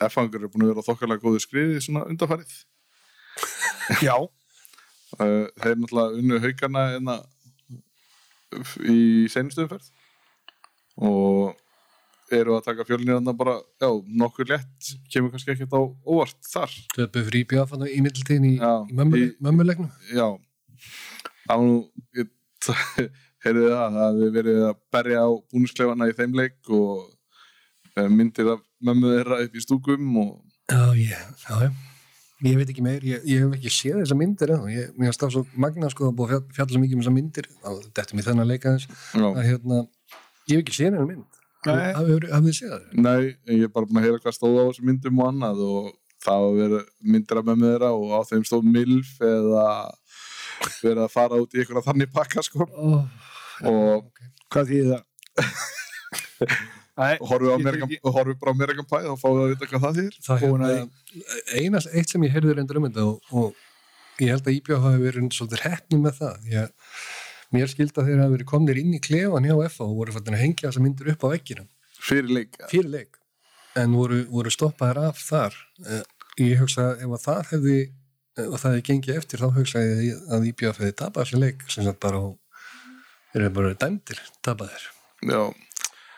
[0.08, 2.60] FH engar er búin að vera þokkarlega góðu skriði svona undarfærið
[4.06, 4.16] já,
[5.18, 7.14] Uh, þeir náttúrulega unnu haugana enna
[8.86, 9.88] í seinustu umferð
[11.10, 11.56] og
[12.38, 13.90] eru að taka fjölnir bara, já,
[14.22, 16.76] nokkur létt kemur kannski ekkert á óvart þar.
[16.94, 19.90] Töpu fyrir IBF hann í middiltíðin í, í mömmu, í- mömmuleiknum.
[20.14, 20.28] Já.
[21.50, 21.80] Var nú
[23.48, 27.08] heyrðu það, það hefði verið að berja á búnisklefana í þeim leik og
[27.98, 30.36] uh, myndir af mömmu þeirra upp í stúkum og
[30.70, 31.72] Já, ég, já.
[32.46, 35.24] Ég veit ekki meir, ég, ég hef ekki séð þessar myndir eða, ég, mér finnst
[35.26, 38.04] það svo magna sko að búið að fjall- fjalla svo mikið um þessar myndir, þetta
[38.06, 39.80] er mér þennan leika þess, já, að hérna,
[40.48, 41.26] ég hef ekki séð þennan mynd.
[41.68, 42.86] Hafið þið séð það?
[43.04, 43.24] Nei,
[43.58, 45.90] ég er bara búin að heyra hvað stóð á þessum myndum og annað og
[46.24, 49.66] það var verið myndir af mömmu þeirra og á þeim stóð MILF eða
[50.80, 53.04] verið að fara út í einhverja þannig pakka sko Oh,
[53.68, 54.08] og
[54.48, 55.04] hvað þýði það?
[57.60, 60.44] Ég ekki- horfið bara á Amerikan Pie og fáið að vita hvað það þýr að
[60.44, 60.70] hérna,
[61.60, 63.66] eina, eitt sem ég heyrði reyndar um þetta og, og
[64.20, 66.72] ég held að IBF hafi verið svolítið heppnum með það, að
[67.56, 70.36] mér skildi að þeir hafi verið komnir inn í klefan hjá FA og voru fættin
[70.38, 71.64] að hengja þessar myndir upp á veggina.
[72.72, 73.16] fyrir leik
[73.80, 75.56] en voru, voru stoppaðir af þar.
[75.88, 76.04] Eh,
[76.44, 77.80] ég hugsa að ef að það hefði
[78.40, 81.66] ef að það hefði gengið eftir þá hugsaði ég að IBF hefði tapað þessi leik
[81.72, 82.38] sem sagt bara og
[83.34, 84.86] þeir eru bara dæmdir tapaðir.
[85.28, 85.42] Já,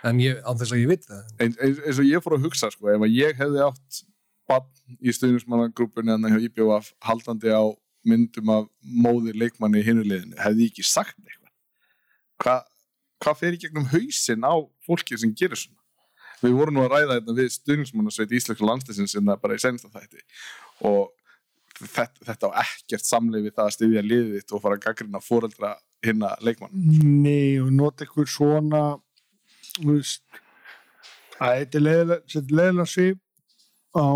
[0.08, 1.22] en ég, á þess að ég veit það.
[1.38, 4.02] Eins, eins, eins og ég fór að hugsa sko, ef að ég hefði átt
[4.50, 7.64] bann í stuðnismannagrúpunni en hjá IBF haldandi á
[8.08, 11.54] myndum af móðir leikmanni í hinuleginu, hefði ég ekki sagt eitthvað?
[12.42, 12.68] Hvað
[13.22, 14.54] hva fer í gegnum hausinn á
[14.86, 15.78] fólki sem gerir svona?
[16.42, 19.92] Við vorum nú að ræða þetta við stuðnismannasveit Íslenska landslýsins sem það bara í sensta
[19.94, 20.24] þætti
[20.90, 21.12] og
[21.78, 25.22] þetta, þetta á ekkert samleið við það að styðja liðið þitt og fara að gaggrina
[25.22, 25.72] fóreldra
[26.06, 28.82] hinna leikmann Nei, og nota ykkur svona
[29.78, 30.42] þú veist
[31.42, 33.20] að þetta er leiðilega- er leiðilega svip
[33.98, 34.10] á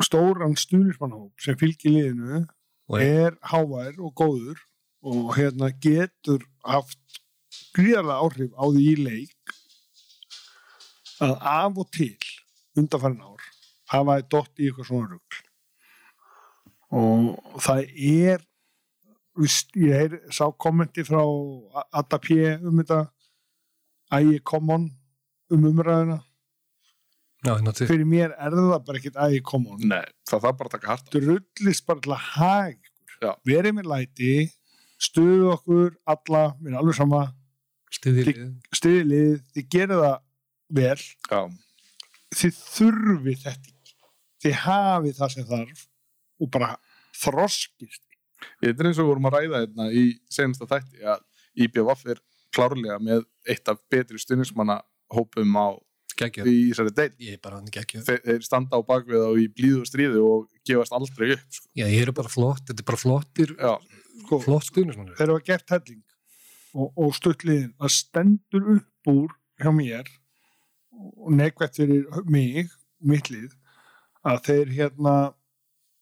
[0.00, 2.42] stóran stuðnismannhóp sem fylgir liðinu
[2.90, 4.62] og er hávær og góður
[5.04, 7.20] og hérna getur haft
[7.76, 9.54] gríðarlega áhrif á því í leik
[11.20, 12.16] að af og til
[12.80, 13.42] undanfærin ár
[13.92, 15.40] hafa þið dott í eitthvað svona rugl.
[16.90, 18.44] Og það er
[19.40, 21.20] ég heyr, sá kommenti frá
[21.92, 23.00] Adda P um þetta
[24.16, 24.90] ægi common
[25.50, 26.20] um umræðina
[27.44, 29.80] já, hérna til fyrir mér er það bara ekkert ægi common.
[29.80, 33.36] Nei, það þarf bara að taka hart drullist bara til að ykkur.
[33.48, 34.34] Verið með læti
[35.00, 37.22] stuðu okkur alla, mér er alveg sama.
[37.90, 38.30] Stiðir
[38.76, 40.18] stuði lið, þið gerir það
[40.78, 41.00] vel.
[41.30, 41.40] Já,
[42.38, 43.96] þið þurfið þetta ekki.
[44.40, 45.82] Þið hafið það sem þarf
[46.40, 46.70] og bara
[47.20, 48.04] þroskist.
[48.60, 51.24] Þetta er eins og við vorum að ræða hérna í senasta þætti að
[51.60, 52.22] IBVF er
[52.54, 55.78] klárlega með eitt af betri stuðnismanna hópum á
[56.20, 57.10] geggjör í þessari deil.
[57.72, 61.46] geggjör Þeir, þeir standa á bakvið á í blíðu og stríðu og gefast aldrei upp.
[61.48, 61.66] Sko.
[61.78, 63.74] já, ég er bara flott, þetta er bara flottir Já,
[64.24, 66.02] sko, flott stuðnismannur þeir hafa gert helling
[66.74, 70.10] og, og stuttliðin að stendur upp úr hjá mér
[71.00, 73.54] og neikvægt fyrir mig mitt lið
[74.26, 75.14] að þeir hérna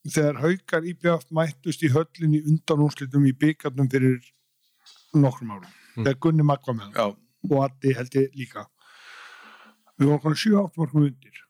[0.09, 4.19] þegar haukar IBF mættust í höllin í undanúnslitum í byggarnum fyrir
[5.15, 5.78] nokkrum árum.
[5.95, 7.07] Þegar Gunni Magg var með já,
[7.49, 8.65] og Addi held ég líka.
[9.99, 11.41] Við vorum konar 7-8 mörgum undir.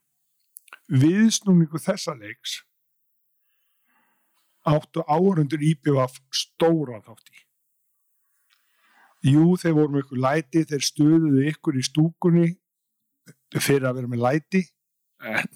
[0.89, 2.59] Viðsnúningu þessa leiks
[4.69, 7.39] áttu áhörundur IPVF stóra þátt í.
[9.33, 12.49] Jú, þeir voru með ykkur læti, þeir stöðuðu ykkur í stúkunni
[13.57, 14.61] fyrir að vera með læti,
[15.25, 15.49] en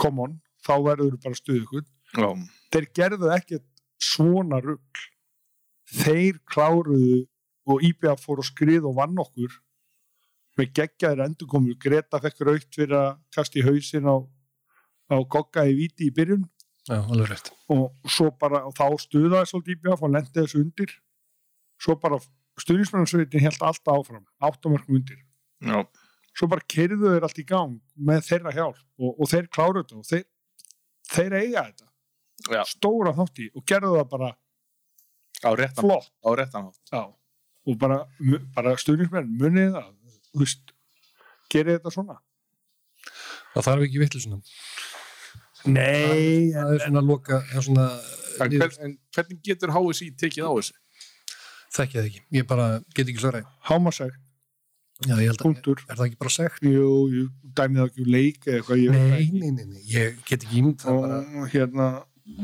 [0.00, 1.84] come on, þá verður bara stöðu ykkur.
[2.16, 2.28] Já,
[2.72, 3.66] Þeir gerðu ekkert
[4.00, 5.02] svona rugl.
[5.92, 7.26] Þeir kláruðu
[7.68, 9.54] og IPVF fór að skrið og vann okkur
[10.58, 11.78] með geggjaðir endurkomur.
[11.80, 14.16] Greta fekk raukt fyrir að kasta í hausin á,
[15.12, 16.44] á gogga í viti í byrjun.
[16.88, 17.52] Já, alveg rétt.
[17.70, 20.94] og svo bara, og þá stuðaði svolítið IBF og lendi þessu undir.
[21.82, 22.18] Svo bara
[22.60, 25.22] stuðnismennarsveitin held alltaf áfram, áttamörkum undir.
[25.62, 25.84] Já,
[26.34, 30.00] svo bara kerðu þeir allt í gang með þeirra hjálp og, og þeir kláru þetta
[30.00, 30.26] og þeir,
[31.12, 31.88] þeir eiga þetta.
[32.50, 34.30] Já, stóra þátti og gerðu það bara
[35.46, 36.10] á réttan, flott.
[36.18, 37.18] á réttan hátt.
[37.66, 38.00] Og bara,
[38.56, 39.88] bara stuðnismenn munið það,
[40.32, 40.72] þú veist
[41.52, 42.18] gerði þetta svona
[43.52, 44.38] Það þarf ekki vitlu svona.
[45.68, 47.86] Nei, Það er svona loka, það er svona,
[48.42, 50.78] En, hvern, en hvernig getur HSI tekið á þessu?
[51.72, 52.22] þekki það ekki.
[52.36, 53.46] Ég bara get ekki svaraði.
[53.68, 54.16] hámasæk,
[55.02, 56.62] Já, ég held að, er það ekki bara segt?
[56.62, 57.22] jú, jú,
[57.58, 60.58] dæmið það ekki úr leik eða eitthvað, það Nei, nei, nei, nei, ég get ekki
[60.62, 61.20] ímynd það bara,
[61.52, 61.86] hérna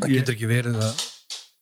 [0.02, 1.02] það getur ekki verið að,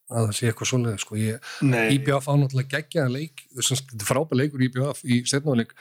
[0.07, 1.19] að það sé eitthvað svoleiði, sko.
[1.19, 1.51] Ég,
[1.97, 5.75] IBF á náttúrulega geggjaða leik, þess að þetta er frábæð leikur IBF í setnáleik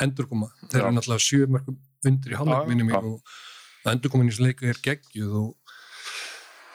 [0.00, 0.48] endurkoma.
[0.66, 3.00] Þeir eru náttúrulega sjö mörgum undir í minni mig já.
[3.04, 5.74] og endurkomin í þessu leiku er geggjuð og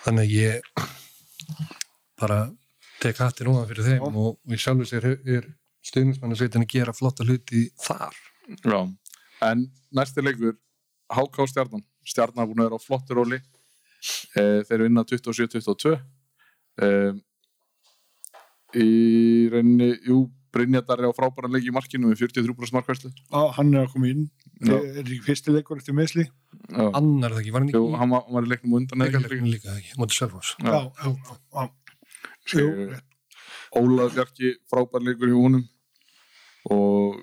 [0.06, 0.86] þannig að ég
[2.20, 2.40] bara
[3.02, 4.10] tek hattir ofan fyrir þeim Já.
[4.10, 5.50] og, og í sjálfu sér er, er
[5.86, 8.16] stuðnismannasveitin að gera flotta hluti þar.
[8.62, 8.80] Já,
[9.50, 10.56] en næsti leikur
[11.14, 15.96] HK Stjarnan Stjarnan er búin að vera á flottur róli e, þeir vinna 27-22
[16.82, 16.90] e,
[18.76, 18.90] í
[19.54, 23.82] rauninni jú, Brynjadar er á frábæran leik í markinu með 43% markværslu á, hann er
[23.86, 24.22] að koma inn.
[24.64, 24.72] Já.
[24.80, 26.24] er ekki fyrsti leikur eftir meðsli
[26.72, 28.78] Já, Annar er það ekki, var hann jú, ekki hann var, hann var í leiknum
[28.80, 29.40] undan eða ekki?
[29.52, 30.16] líka það ekki, mótið.
[32.56, 32.68] Jú, Jú,
[33.76, 35.66] Ólaf Bjarki frábær leikur í húnum
[36.72, 37.20] og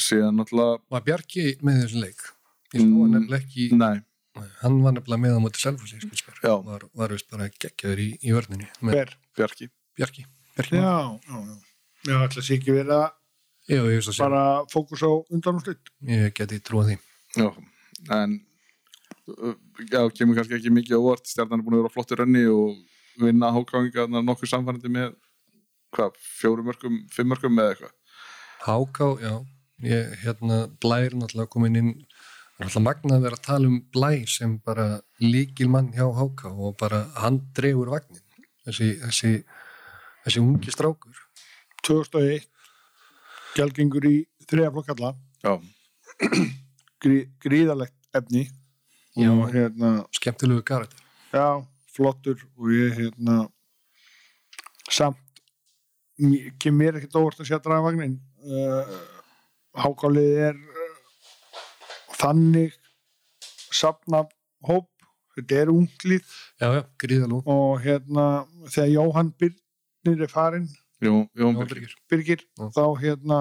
[0.00, 2.20] síðan náttúrulega Var Bjarki með þessu leik?
[2.74, 3.96] Ég sá hann Mm, nefnilega ekki, nei,
[4.62, 5.64] hann var nefnilega með á mótið.
[6.44, 6.54] Já.
[6.66, 10.26] Var, var vist bara geggjaður í, í vörninni með hver Bjarki Bjarki.
[10.56, 10.76] Bjarki.
[10.76, 10.94] já,
[11.28, 11.58] já, já
[12.08, 15.90] Já, ætla sér ekki verið að bara fókus á undanúrslit.
[16.08, 16.96] ég geti trúið því.
[17.36, 17.48] Já,
[18.16, 18.38] en
[19.92, 22.46] já, kemur kannski ekki mikið á vart stjarnan er búin að vera á flottu rönni
[22.50, 22.78] og
[23.20, 25.12] vinna hákáingarnar nokkuð samfærandi með
[25.94, 27.96] hvað, fjórum mörgum, fimm mörgum eða eitthvað
[28.64, 29.34] Háká, já,
[29.84, 31.92] ég, hérna, Blær náttúrulega komin inn,
[32.60, 34.86] það er náttúrulega magnað að vera að tala um Blæ sem bara
[35.22, 38.20] líkil mann hjá Háká og bara hann dregur vagnin,
[38.66, 39.30] þessi, þessi,
[40.26, 41.16] þessi ungi strákur.
[41.86, 42.44] 2001,
[43.56, 44.16] gjaldgengur í
[44.50, 45.54] þriðaflokkalla, Já,
[47.00, 48.44] grí, gríðalegt efni
[49.16, 49.30] Já.
[49.32, 51.00] og hérna, Skemmtilegu karakter.
[51.32, 53.48] já, flottur og ég hérna
[54.90, 55.16] samt
[56.60, 58.90] kem mér ekkert óvart að sjá drafvagnin uh,
[59.80, 60.79] hákálið er uh,
[62.20, 62.76] þannig
[63.70, 64.24] safna
[64.66, 64.88] hóp.
[65.36, 66.36] Þetta er unglið.
[66.60, 66.82] Já, já,
[67.48, 68.24] og hérna
[68.66, 70.68] þegar Jóhann Birnir er farinn
[71.00, 71.56] Jón, Jón
[72.10, 72.66] Birgir, Já.
[72.76, 73.38] þá hérna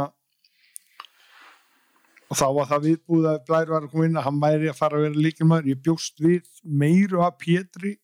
[2.30, 4.78] og þá var það viðbúð að Blær var að koma inn að hann væri að
[4.78, 7.98] fara að vera líkilmaður ég bjóst við meiru af Pétri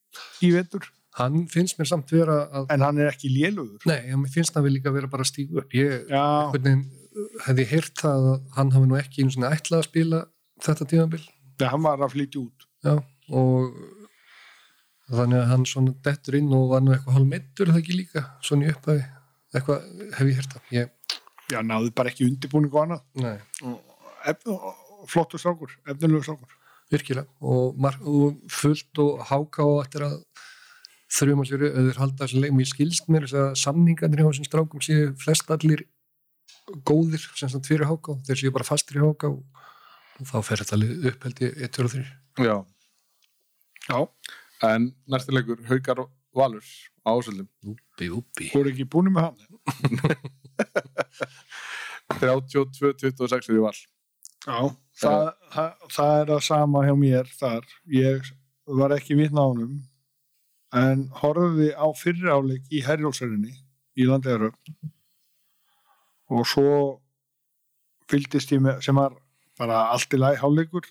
[0.44, 3.80] í vetur, Hann finnst mér samt vera að, en hann er ekki lélugur.
[3.88, 5.72] Nei, hann finnst hann við líka vera bara að stígu upp.
[5.72, 6.82] Ég, hvernig,
[7.46, 8.26] hefði heyrt að
[8.58, 10.20] hann hafi nú ekki einu svona ætlað að spila
[10.64, 11.26] þetta tíðanbill.
[11.56, 12.66] þegar hann var að flytja út.
[12.86, 12.96] Já,
[13.36, 13.76] og
[15.10, 18.26] þannig að hann svona dettur inn og var nú eitthvað hálf meittur það ekki líka,
[18.46, 19.06] svona í upphæði
[19.56, 20.70] eitthvað hef ég hert það?
[20.76, 21.18] Ég,
[21.54, 23.04] já, náðu bara ekki undirbúning og annað.
[23.24, 23.38] Nei,
[24.52, 24.70] og,
[25.12, 26.62] flottur strákur, efnilegu strákur.
[26.92, 27.26] Virkilega.
[27.42, 30.20] Og, og fullt og háká og eftir að
[31.16, 34.48] þrjum að sér auður halda þessu leik, mér skilst mér þess að samningarnir hjá þessum
[34.50, 35.86] strákum séu flest allir
[36.86, 39.55] góðir sem sagt fyrir háká, þeir séu bara fastir í háká og
[40.24, 42.06] þá fer þetta lið upp held ég 1, 2 og 3
[42.46, 42.56] Já,
[43.90, 44.00] já,
[44.70, 46.66] en næsti leikur Haukar Valur
[47.08, 47.48] á ásöldum.
[47.64, 49.40] Úpi, úpi voru ekki búin með hann?
[52.20, 53.78] 32-26 fyrir Val.
[54.46, 54.60] Já,
[55.00, 58.28] það, það, það er það sama hjá mér þar, ég
[58.82, 59.80] var ekki vitna á honum
[60.76, 63.54] en horfði á fyrri áleik í Herjólfsörinni
[63.96, 64.56] í landegaröf
[66.36, 66.72] og svo
[68.12, 69.16] fylgdist ég með sem var
[69.60, 70.88] bara allt í lagi hálfleikur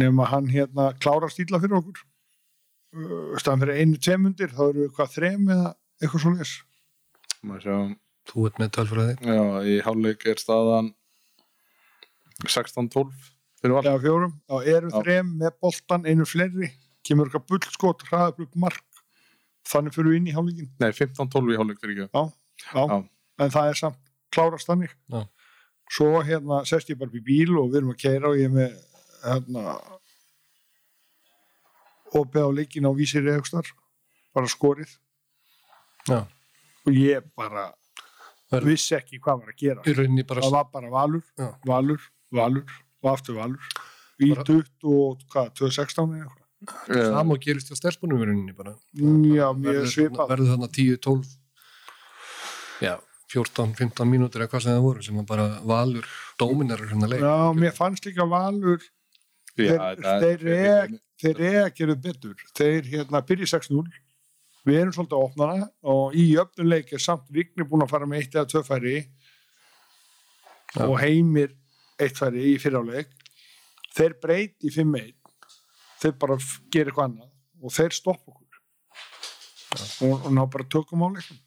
[0.00, 2.02] nema hann hérna klára stíla fyrir okkur.
[2.96, 6.52] Uh, staðan fyrir einu tvemundir þá eru við hvað þrem eða eitthvað svo les
[7.46, 7.76] Maður sjá,
[8.26, 9.16] Þú ert með tölfræði.
[9.22, 10.88] Já, í hálfleik er staðan
[12.46, 13.12] 16-12
[13.60, 13.82] fyrir Val.
[13.86, 14.96] Eða fjórum, þá eru Já.
[15.02, 16.70] þrem með boltan einu fleiri,
[17.06, 18.82] kemur eitthvað bullskot hraðað upp mark.
[19.66, 20.68] Þannig fyrir við inn í hálfleikin.
[20.82, 22.10] Nei, 15-12 í hálfleik fyrir ekki.
[22.10, 22.24] Já,
[22.66, 22.98] já, Já.
[23.46, 24.02] en það er samt
[24.34, 24.92] klárast þannig.
[25.12, 25.22] Já.
[25.90, 28.54] Svo hérna sest ég bara í bíl og við erum að keira og ég er
[28.56, 28.76] með
[29.24, 29.76] hérna
[32.16, 33.66] opið á leikin á vísir eðugstar
[34.34, 34.90] bara skorið.
[36.08, 36.22] Já,
[36.86, 37.72] og ég bara
[38.52, 39.82] Verð- vissi ekki hvað var að gera.
[40.26, 41.48] Bara það var bara valur, Já.
[41.66, 42.64] valur, valur
[43.02, 43.60] og aftur valur.
[44.22, 46.42] Í Bara- 20 og hvað, 2016 eða eitthvað.
[46.86, 48.76] Það má gerist hjá stelpunum í rauninni bara.
[48.94, 50.28] Já, mjög verður, svipað.
[50.30, 51.36] verður þarna 10, 12
[52.80, 52.94] já,
[53.32, 56.06] 14, 15 mínútur eða hvað sem það voru sem að bara valur
[56.38, 57.24] dóminar hérna leik.
[57.24, 58.90] Já, mér fannst líka valur já,
[59.56, 62.44] þeir, það- þeir, er, þeir að gera betur.
[62.54, 63.82] Þeir hérna byrja 6-0
[64.66, 68.06] við erum svolítið að opna það og í öfnuleik er samt Vigni búin að fara
[68.10, 68.96] með eitt eða tvö færi
[70.76, 70.84] Já.
[70.88, 71.52] og heimir
[72.02, 73.12] eitt færi í fyriráleik
[73.96, 75.14] þeir breyti í 5-1
[76.02, 76.36] þeir bara
[76.74, 77.30] gera eitthvað annað
[77.62, 78.42] og þeir stoppa okkur.
[80.06, 81.38] Og, og ná bara tökum á leikum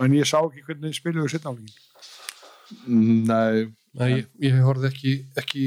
[0.00, 1.70] en ég sá ekki hvernig spiluðu sitt áleikin
[3.28, 5.62] nei, Nei, ég, ég horfði ekki, ekki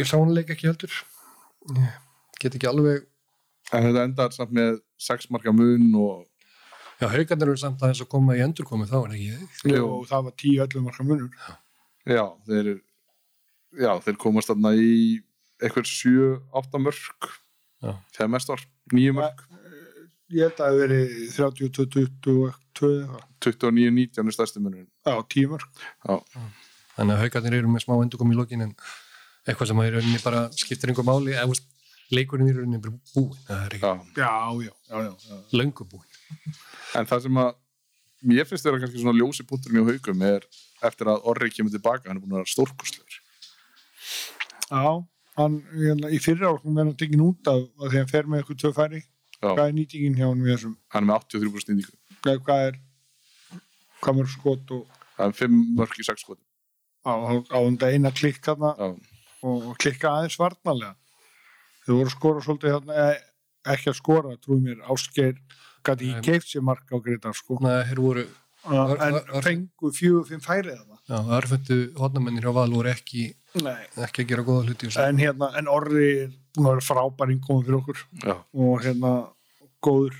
[0.00, 0.90] ég sá hann leik ekki heldur.
[1.70, 1.92] Ég
[2.42, 3.04] get ekki alveg
[3.74, 6.24] en þetta endar samt með 6 marka mun og
[6.98, 9.70] já, haugarnir eru samt aðeins að koma í endurkomi þá en ekki?
[9.70, 9.84] Jú.
[9.84, 11.46] og það var 10-11 marka munur.
[12.06, 12.72] Já, þeir
[13.78, 14.92] já, þeir komast þarna í
[15.62, 17.30] eitthvað 7-8 mörg
[17.86, 17.92] Já.
[18.16, 19.46] þegar mest var 9 mörg
[20.34, 21.00] ég held að það veri
[21.36, 25.14] 30-22 eitthvað 29-19 er stærsti munurinn Já,
[26.10, 26.44] já,
[26.96, 28.74] þannig að haugarnir eru með smá endurkomi í lokin en
[29.46, 31.58] eitthvað sem að í rauninni bara skiptir einhver máli eða
[32.14, 34.32] leikurinn í rauninni er bara búinn það er ekki já Já,
[34.66, 35.14] já, já, já.
[35.30, 35.38] já.
[35.60, 36.56] löngu búinn
[36.96, 37.54] En það sem að
[38.26, 40.46] mér finnst þeirra kannski svona ljósi punkturinn í haugum er
[40.86, 43.18] eftir að Orri kemur tilbaka, hann er búin að vera stórkostlegur.
[44.70, 44.82] Já,
[45.38, 48.40] hann, hérna, í fyrra árum er hann tekin út af að því hann fer með
[48.42, 49.02] eitthvað tvö færi.
[49.36, 50.74] Já, Hvað er nýtingin hjá hann við þessum?
[50.94, 52.00] hann er með 83% nýtingu.
[52.24, 52.78] Hvað, hvað er,
[54.02, 56.42] hvað mörg skot og Það er 5 mörg í 6 skoti.
[57.06, 58.88] á, á, á þetta eina klikk hann Já,
[59.46, 60.94] og klikka aðeins varnalega.
[61.86, 63.16] Þau voru að skora svolítið hérna,
[63.66, 65.36] ekki að skora, trúið mér, Ásgeir
[65.86, 67.58] gæti ekki keift sér mark á Gretar, sko.
[67.62, 68.26] Nei, hér voru,
[68.66, 70.98] En var- var- fengu fjögur, fimm færið það.
[71.08, 73.86] já, örföndu hodnamennir hjá Val voru ekki, Nei.
[73.96, 74.90] ekki að gera góða hluti.
[74.98, 77.98] En hérna, en Orri er búin að vera frábær innkomið fyrir okkur.
[78.24, 79.12] já, og hérna
[79.80, 80.14] góður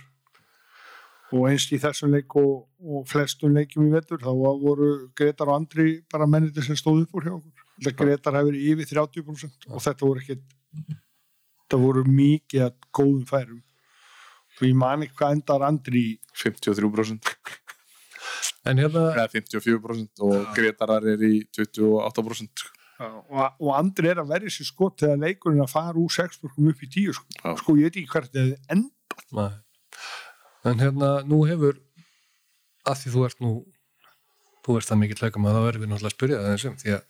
[1.37, 5.61] og eins í þessum leik og, og flestum leikjum í vetur þá voru Gretar og
[5.61, 9.71] Andri bara menniti sem stóð upp úr hjá okkur þetta Gretar hefur verið yfir 30%
[9.71, 10.39] og þetta voru ekki
[11.67, 13.63] þetta voru mikið að góðum færum
[14.57, 17.35] og ég man ekki hvað endar Andri í 53%.
[18.67, 22.65] En hérna, Eða 54% og Gretarar er í 28%.
[23.05, 26.83] og, og Andri er að verja sér skot þegar leikurinn að fara úr 6 upp
[26.87, 28.93] í 10 sko, sko ég veit ekki hvert þetta end
[29.37, 29.51] Nei.
[30.67, 31.77] En hérna, nú hefur,
[32.87, 33.51] að því þú ert nú,
[34.67, 36.79] þú ert það mikill leikum að það verður við náttúrulega að spyrja það eins um,
[36.81, 37.03] því að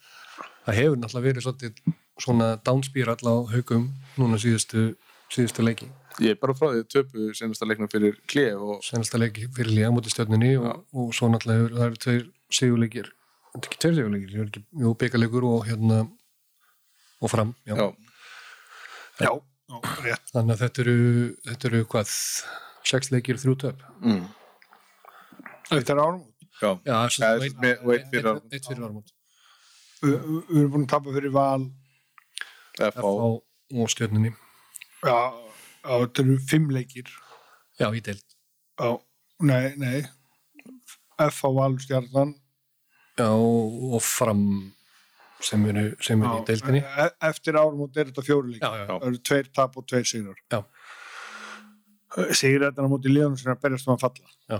[0.67, 1.95] það hefur náttúrulega verið svolítið
[2.27, 4.85] svona downspýr alla á haugum núna síðustu,
[5.33, 5.89] síðustu leiki.
[6.21, 9.75] Ég er bara frá því að töpu senasta leikna fyrir klef og Senasta leiki fyrir
[9.75, 12.23] líka mútið stjörnunni og, og svo náttúrulega hefur, það eru tveir
[12.61, 13.11] sigurleikir,
[13.53, 15.99] þetta er ekki tveir sigurleikir, það eru ekki, jú, byggarleikur og hérna,
[17.21, 17.77] og fram, já.
[17.77, 17.89] já,
[19.25, 19.33] já,
[20.33, 20.99] Þannig að þetta eru,
[21.49, 22.15] þetta eru hvað,
[22.87, 23.83] sex leikir þrjú töp.
[24.03, 24.25] mm,
[25.73, 26.23] þetta er árum
[26.63, 26.97] já, Já,
[27.61, 28.53] með- og eitt fyrir áramót.
[28.53, 29.13] Eitt fyrir áramót.
[30.03, 31.67] við erum búin að tapa fyrir val
[32.79, 34.31] FH og stjörnunni.
[35.05, 35.19] Já,
[35.85, 37.09] þetta eru fimm leikir.
[37.81, 38.23] Já, í deild.
[38.79, 38.91] Já,
[39.41, 40.03] nei, nei.
[41.19, 42.35] F á Valstjarnan.
[43.17, 44.73] Já, og fram
[45.41, 46.83] sem eru, sem eru í deildinni.
[46.85, 48.61] e eftir árum og er þetta fjóri leikir.
[48.69, 48.99] Já, já, já.
[49.01, 50.37] Það eru tveir tap og tveir sigrar.
[50.53, 50.61] Já.
[52.17, 54.31] Sigrar þetta á móti liðunum sem er að berjast um að falla.
[54.49, 54.59] Já.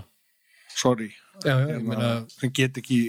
[0.77, 1.07] Sorry.
[1.41, 2.99] Já, já, ég meina, sem get ekki,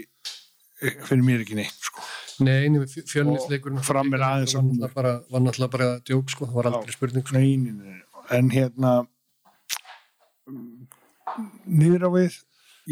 [0.80, 2.04] fyrir mér ekki neitt, sko.
[2.44, 2.68] nei,
[3.10, 6.96] fjölnisleikurinn Fram er aðeins var náttúrulega bara, var náttúrulega bara djók, sko, það var aldrei
[6.96, 7.36] spurning, sko.
[7.36, 8.02] Nei, nei, nei.
[8.36, 8.92] En hérna,
[11.68, 12.40] niður á við,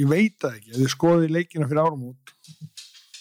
[0.02, 2.36] ég veit það ekki, ef þið skoðið leikina fyrir árum út,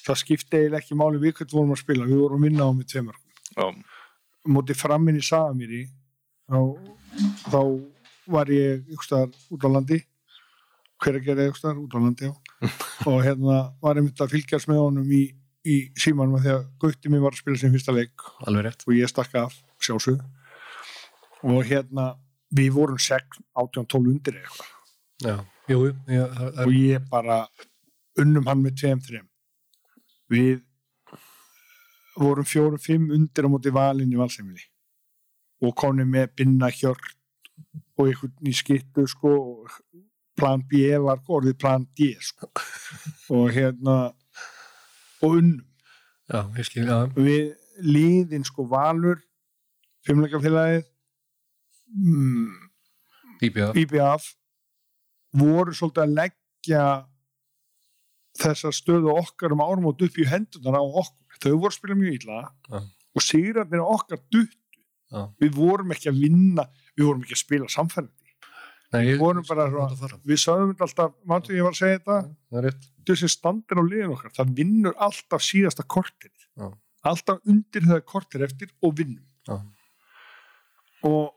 [0.05, 2.71] það skipti eiginlega ekki máli við hvernig vorum að spila, við vorum að vinna á
[2.75, 3.19] með tveimur.
[3.55, 3.67] já,
[4.45, 5.85] Mótið framinn í Sagamýri,
[6.51, 6.59] þá,
[7.49, 7.61] þá
[8.31, 9.99] var ég ykkur staðar út á landi,
[11.03, 12.31] hver að gera ykkur staðar út á landi,
[13.09, 15.23] og hérna var ég myndið að fylgjast með honum í,
[15.65, 18.27] í símanum að því að Gauti mér var að spila sem fyrsta leik.
[18.87, 20.23] Og ég stakk af sjálfsög
[21.45, 22.13] og hérna
[22.55, 24.71] við vorum 6, 18, 12 undir eitthvað.
[25.25, 25.35] Já,
[25.69, 27.39] jú, já, það og ég bara
[28.21, 29.21] unnum hann með 2-3
[30.31, 30.63] við
[32.15, 34.65] vorum 4-5 undir á móti valinn í valsefili
[35.63, 37.13] og konum með binna hjört
[37.95, 39.77] og einhvern í skittu sko og
[40.35, 42.49] plan B var orðið plan D sko.
[43.35, 43.97] Og hérna
[45.23, 45.63] og unnum.
[46.25, 47.53] Já, ég skil, já, við
[47.85, 49.19] liðin sko Valur
[50.07, 50.85] fimmleikafélagið
[51.93, 52.55] mm,
[53.45, 54.31] IBF IBF
[55.35, 56.85] voru svolítið að leggja
[58.39, 61.37] þessa stöðu okkar um árumót upp í hendunar á okkur.
[61.43, 62.79] Þau voru að spila mjög illa Já.
[63.15, 64.57] og sigurarnir okkar dutt
[65.11, 65.21] Já.
[65.41, 66.65] við vorum ekki að vinna
[66.97, 68.21] við vorum ekki að spila samfærandi
[68.93, 72.75] Nei, ég, vorum bara svona- við þetta alltaf, mannstu ég var að segja þetta er
[73.05, 76.71] þessi standir á liðin okkar, það vinnur alltaf síðasta kortir Já.
[77.03, 79.61] alltaf undir það kortir eftir og vinnum Já.
[81.03, 81.31] og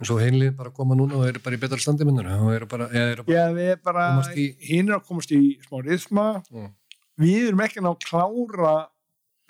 [0.00, 2.66] og svo heimlið bara koma núna og eru bara í betra standi minnur og eru
[2.70, 5.82] bara, eða eru bara Já, við erum bara, í- hinn er að komast í smá
[5.84, 6.70] rithma, Mm.
[7.20, 8.88] við erum ekki að klára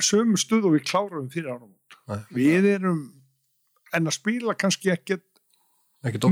[0.02, 1.98] sömu stuð og við klárum fyrir áramót.
[2.08, 2.18] Nei.
[2.32, 3.12] Við erum,
[3.96, 5.24] en að spila kannski ekkert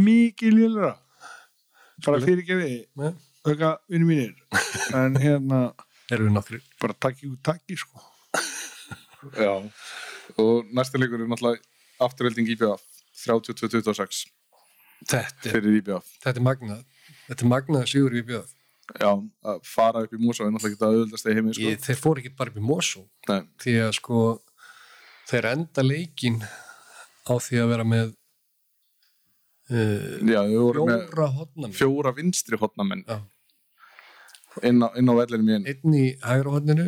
[0.01, 0.93] mikið lélera.
[2.05, 3.15] Bara fyrir ekki við,
[3.49, 4.35] auka vinni mínir.
[4.97, 5.73] En hérna,
[6.81, 7.99] bara takki út takki, sko.
[9.43, 9.55] Já,
[10.39, 11.65] og næsta leikur er náttúrulega
[12.05, 12.83] afturvelding IBF
[13.25, 14.27] 32-26
[15.09, 16.85] þetta, er- fyrir IBF þetta er magnað.
[17.27, 18.53] Þetta er magnað sigur í IBF
[19.01, 19.11] Já,
[19.43, 21.65] að fara upp í Músa er náttúrulega ekki að auðvöldast í heimi sko.
[21.67, 23.03] Ég, þeir fóru ekki bara upp í Mosó.
[23.27, 24.21] Nei, því að sko
[25.27, 26.37] þeir enda leikin
[27.27, 28.12] á því að vera með
[29.70, 33.18] uh, já, við vorum með fjóra hotnamenn fjóra vinstri hotnamenn Já.
[34.70, 35.74] inn á, inn á vellinum í einu.
[35.74, 36.87] Einn í hægra hotninu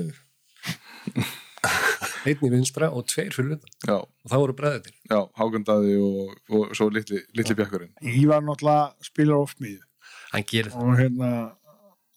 [2.28, 3.70] einn í vinstra og tveir fyrir utan.
[3.86, 9.06] Já, og það voru breðitir já, Hákandaði og, og svo litli, litli bjakkurinn Ívar náttúrulega
[9.06, 9.84] spilar oft miður.
[10.32, 10.82] hann gerir það.
[10.84, 11.30] Og hérna,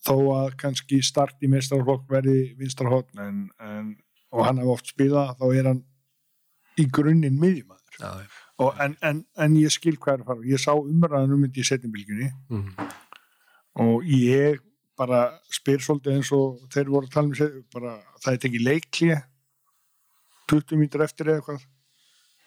[0.06, 3.92] þó að kannski start í meistarflokk verði vinstarhóttn en, en,
[4.34, 5.84] og hann hefur oft spilað, þá er hann
[6.80, 7.81] í grunninn miðjumæður.
[8.62, 10.48] Og, en, en, en ég skil hvað er að fara.
[10.52, 12.90] Ég sá umræðan um þetta í setjumbilginni Mm.
[13.82, 14.60] og ég
[14.98, 18.66] bara spyr svolítið eins og þeir voru að tala um set- bara, það er tekið
[18.68, 19.16] leikli
[20.52, 21.66] 20 mítur eftir eða eitthvað.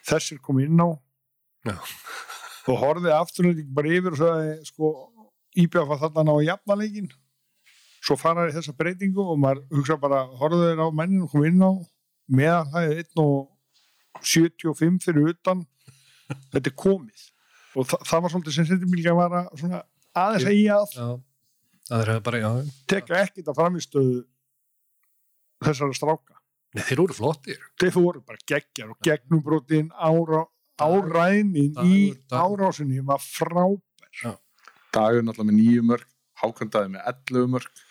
[0.07, 0.89] Þessir kom inn á.
[1.65, 1.79] Já.
[2.69, 4.89] og horfið afturlending bara yfir og sagði sko
[5.57, 7.09] íbjöfa þarna ná að jafna leikin
[8.05, 11.61] svo fara í þessa breytingu og maður hugsa bara horfið þeir á menninu kom inn
[11.65, 11.73] á.
[12.29, 13.49] Meðan það er 1 og
[14.23, 15.65] 75 fyrir utan.
[16.53, 17.25] Þetta er komið.
[17.75, 19.81] Og þa það var svolítið sem setjumbilgja var að svona
[20.15, 21.09] aðeins að í að já,
[21.91, 22.51] það er bara, já.
[22.93, 24.17] teka ekkert að framistöðu
[25.65, 26.39] þessara stráka.
[26.75, 27.61] Nei, þeir voru flottir.
[27.83, 30.45] Þeir voru bara geggjar og gegnubrotin ára,
[30.83, 31.99] áræðnin í
[32.35, 34.39] árásinni var frábær.
[34.95, 37.83] Dagur náttúrulega með nýju mörg Hákandaði með 11 mörg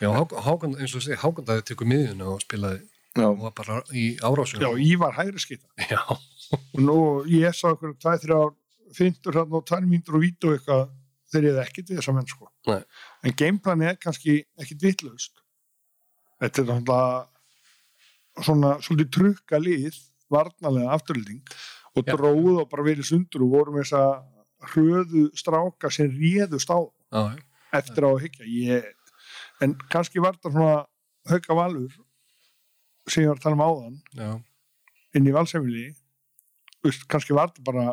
[0.00, 2.82] já, Hák- Hákon, eins og segi, Hákondaði tekur miðjuna og spilaði
[3.26, 4.62] og var bara í árásum.
[4.62, 8.38] Já, Ívar hægri skita já, og nú ég sá okkur tvæ, þrjá
[8.96, 10.86] fyndur hann og tvær mínútur og vítu eitthvað
[11.32, 12.48] þeir eru ekkert við þessa menn sko.
[12.68, 12.80] Nei.
[13.24, 15.42] en gameplani er kannski ekkert vitlaust.
[16.40, 19.98] Þetta er náttúrulega svona svolítið trukka lið
[20.30, 21.42] varnalega afturlýting
[21.96, 22.14] og Já.
[22.14, 27.22] dróðu og bara verið sundur og voru með þessa hröðu stráka sem réðust á já,
[27.34, 27.42] já.
[27.80, 28.46] eftir á að hyggja.
[28.46, 28.86] Ég,
[29.64, 30.76] en kannski var þetta svona
[31.28, 31.96] hauka valur
[33.12, 34.30] sem ég var að tala um áðan já.
[35.18, 35.86] inn í valsefili
[37.10, 37.86] kannski var þetta bara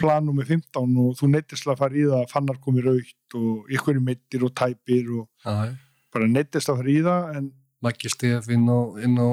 [0.00, 3.72] planum með 15 og þú neittist að fara í það að fannar komi raukt og
[3.76, 5.74] ykkur meittir og tæpir og já.
[6.14, 7.50] bara neittist að fara í það en,
[7.80, 9.28] Maggi Stef inn á, inn á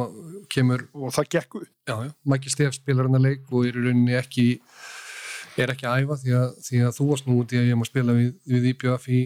[0.47, 3.75] kemur, og það gekk upp já, já, Maggi Stef spilar hann að leik og er
[3.75, 4.45] í rauninni ekki
[5.59, 7.79] er ekki að æfa því að, því að þú varst nú út í að ég
[7.79, 9.19] má spila við, við IBF í,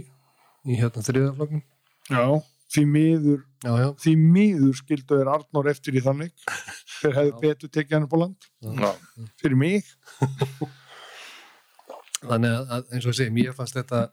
[0.65, 2.23] í hérna þriðafloknum já,
[2.71, 6.31] því miður já, já, því miður skildu þeir Arnór eftir í þannig.
[7.01, 8.49] Þeir hefðu betur tekið hann upp á land.
[8.61, 8.91] Já,
[9.43, 9.91] fyrir mig.
[12.21, 14.05] Þannig að, eins og ég segi, mér fannst þetta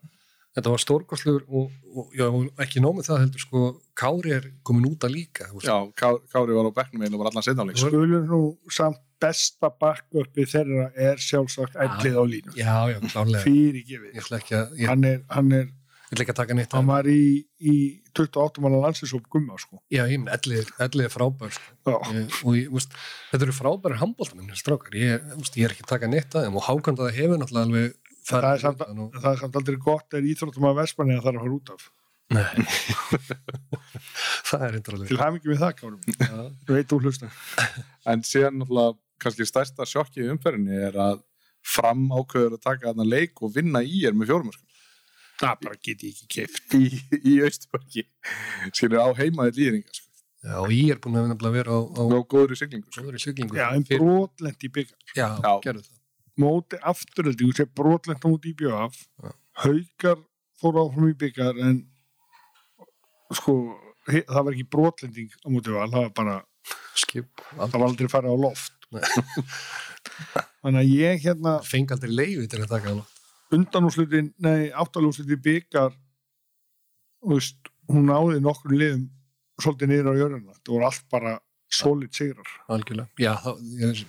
[0.57, 3.59] þetta var stórkostlegur og, og, já, og ekki nómið það heldur sko
[3.99, 7.29] Kári er komin út að líka já Ká- Kári var á bekknum einu og var
[7.31, 8.39] allan setnáleik skulum nú
[8.73, 13.43] samt besta backupi þeirra er sjálfsagt ellið á línu já, já, klárlega.
[13.45, 15.69] Fyrir gefið hann er, hann er
[16.09, 17.75] ég ætla ekki að taka neitt hann var í, í
[18.17, 19.77] 28 manna landsins og gumma sko.
[19.93, 21.93] Já, ég minn, ellið er frábær sko.
[22.15, 22.95] ég, og ég, veist,
[23.29, 26.57] þetta eru frábæri handbóltamenn strákar, ég, veist, ég er ekki að taka neitt af þeim
[26.57, 27.93] og hákandaði hefur náttúrulega alveg
[28.25, 31.31] það er, samt, og, það er samt aldrei gott er íþróttum að Vestmanni að það
[31.31, 31.87] er að fara út af.
[32.29, 32.45] Nei.
[34.49, 37.29] Það er eindrarlega til hafingi við það, Kárum þú veit þú hlusta
[38.09, 38.93] En síðan náttúrulega
[39.23, 41.23] kannski stærsta sjokki í umferðinni er að
[41.65, 44.78] fram ákveður að taka þarna leik og vinna í er með fjórumörkum
[45.39, 46.85] það bara get ég ekki keift í,
[47.23, 48.03] í Austurbörki
[48.75, 50.07] skilur á heimaði lýðringa sko.
[50.43, 53.03] já, og ég er búin að vera á, á og góður í siglingu sko.
[53.05, 53.55] góður í siglingu.
[53.59, 55.53] Já, en Fyrir- brotlent í byggar já, Já.
[55.65, 55.95] gerðu það.
[56.39, 59.31] Móti afturöldingu sem brotlent á móti í BF Já.
[59.65, 60.19] haukar
[60.61, 61.81] fóru áfram í byggar en
[63.35, 63.55] sko
[64.09, 66.37] he- það var ekki brotlending á móti val, það var bara
[66.99, 68.75] skip það var aldrei farið á loft.
[70.59, 73.18] Þannig að ég hérna feng aldrei leiði til að taka það
[73.55, 75.93] undanúslutin, nei, áttalúslutin byggar
[77.25, 79.07] veist, hún náði nokkur liðum
[79.59, 81.33] svolítið niður á jörðuna, það voru allt bara
[81.69, 82.47] solid sigrar.
[82.71, 83.09] Algjörlega.
[83.21, 83.33] Já,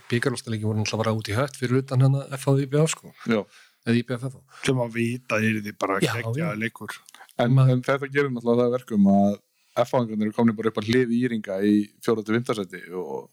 [0.08, 3.10] byggarústaleiki voru náttúrulega bara út í hött fyrir utan hann að FH IBF sko.
[3.28, 4.24] Eða IBF
[4.64, 6.56] sem að vita er þið bara Já, geggja já.
[6.60, 6.94] leikur.
[7.40, 9.38] En, Maður- en þetta gerir náttúrulega það að verkum að
[9.80, 11.74] F-fáingarnir eru komin bara upp að hlið íringa í
[12.04, 13.30] fjóra til vimtarsæti og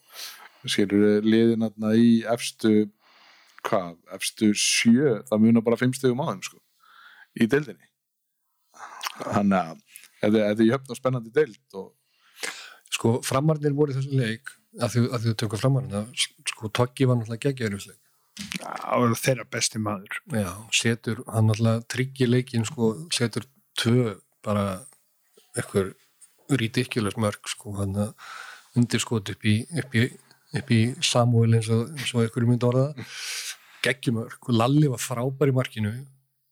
[0.68, 2.74] skilur liðin þarna í efstu
[3.68, 6.62] hvað, efstu sjö það munar bara fimm stegum á þeim sko
[7.38, 7.90] í deildinni.
[9.18, 9.84] Þannig að
[10.22, 11.94] þetta er jöfn og spennandi deild og
[12.98, 17.08] sko framarnir voru í þessum leik að því að því þú tökum framarnir sko Toggi
[17.10, 18.04] var náttúrulega geggjaður í þessu leik.
[18.38, 20.20] Það var þeirra besti maður.
[20.34, 23.48] Já, setur, hann náttúrulega tryggir leikin sko, setur
[23.78, 24.14] tvö
[24.46, 24.68] bara
[25.58, 25.96] eitthvað
[26.62, 28.14] ridiculous mörg sko, hann að
[28.78, 30.06] undirskot upp í, upp í,
[30.60, 32.88] upp í Samuel eins og, eins og eitthvað myndi orða
[33.86, 35.94] geggjumörg og Lalli var frábær í markinu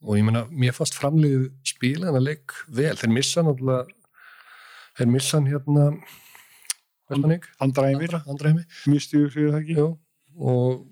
[0.06, 3.86] og ég meina, mér fannst framliðið spila hann að leik vel, þeir missa náttúrulega
[4.96, 5.86] þeir missa hann hérna
[7.06, 7.56] hvað er hann ekki?
[7.66, 9.88] andra heimir, Andra, andra heimi misti þú fyrir það ekki Jú,
[10.36, 10.84] og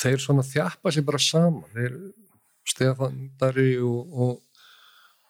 [0.00, 1.66] þeir svona þjappa sér bara saman.
[1.74, 1.96] Þeir
[2.68, 4.66] Stefán Dari og, og,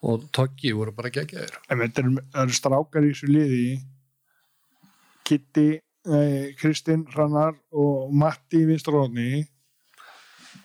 [0.06, 1.56] og Toggi voru bara geggjaðir.
[1.70, 2.06] En þetta
[2.44, 3.62] eru strákar í þessu liði.
[5.28, 5.68] Kitty
[6.58, 9.44] Kristinn Hrannar og Matti Vinstróðni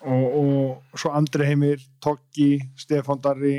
[0.05, 3.57] og, og svo Andri Heimir Toggi, Stefán Darri.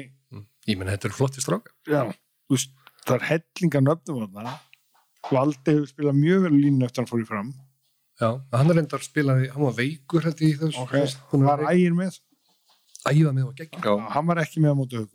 [0.67, 1.11] Ég menn þetta
[1.43, 1.75] strákar.
[1.87, 2.03] Já,
[2.47, 2.73] þú veist,
[3.05, 4.57] það er hellinga nöfnum þarna.
[5.27, 7.53] Valdi hefur spilað mjög vel línu eftir hann fór í fram.
[8.17, 10.95] Já, hann er reyndar spilaði, hann var veikur ég í þessu ok,
[11.35, 12.17] hún var ægir með?
[13.07, 15.13] Æða með og geggja já, hann var ekki með á móti haugum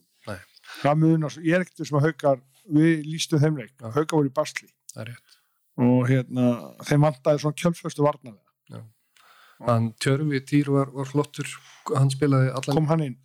[1.42, 2.44] ég er ekkert sem að haukar
[2.78, 3.88] við lístum þeim leik, Já.
[3.90, 4.70] haukar voru í basli.
[4.94, 5.40] Það er rétt.
[5.82, 6.46] Og hérna,
[6.86, 8.84] þeim vantaði svona kjölföstu varnalega
[9.68, 11.50] hann Tjörfi Týr var, var flottur.
[11.96, 13.18] Hann spilaði allan kom hann inn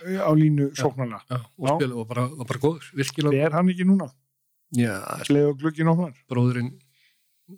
[0.00, 1.72] á línu sóknarlega já, og Já.
[1.76, 4.06] spilaði og bara, var bara góður virkilega, er hann ekki núna,
[4.72, 4.94] já,
[5.28, 6.14] leið og glukkin opnar.
[6.30, 6.70] Bróðurinn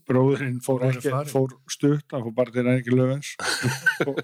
[0.09, 0.83] bróðurinn fór,
[1.29, 3.35] fór stutt hann fór bara til ekki löfens
[4.09, 4.19] og,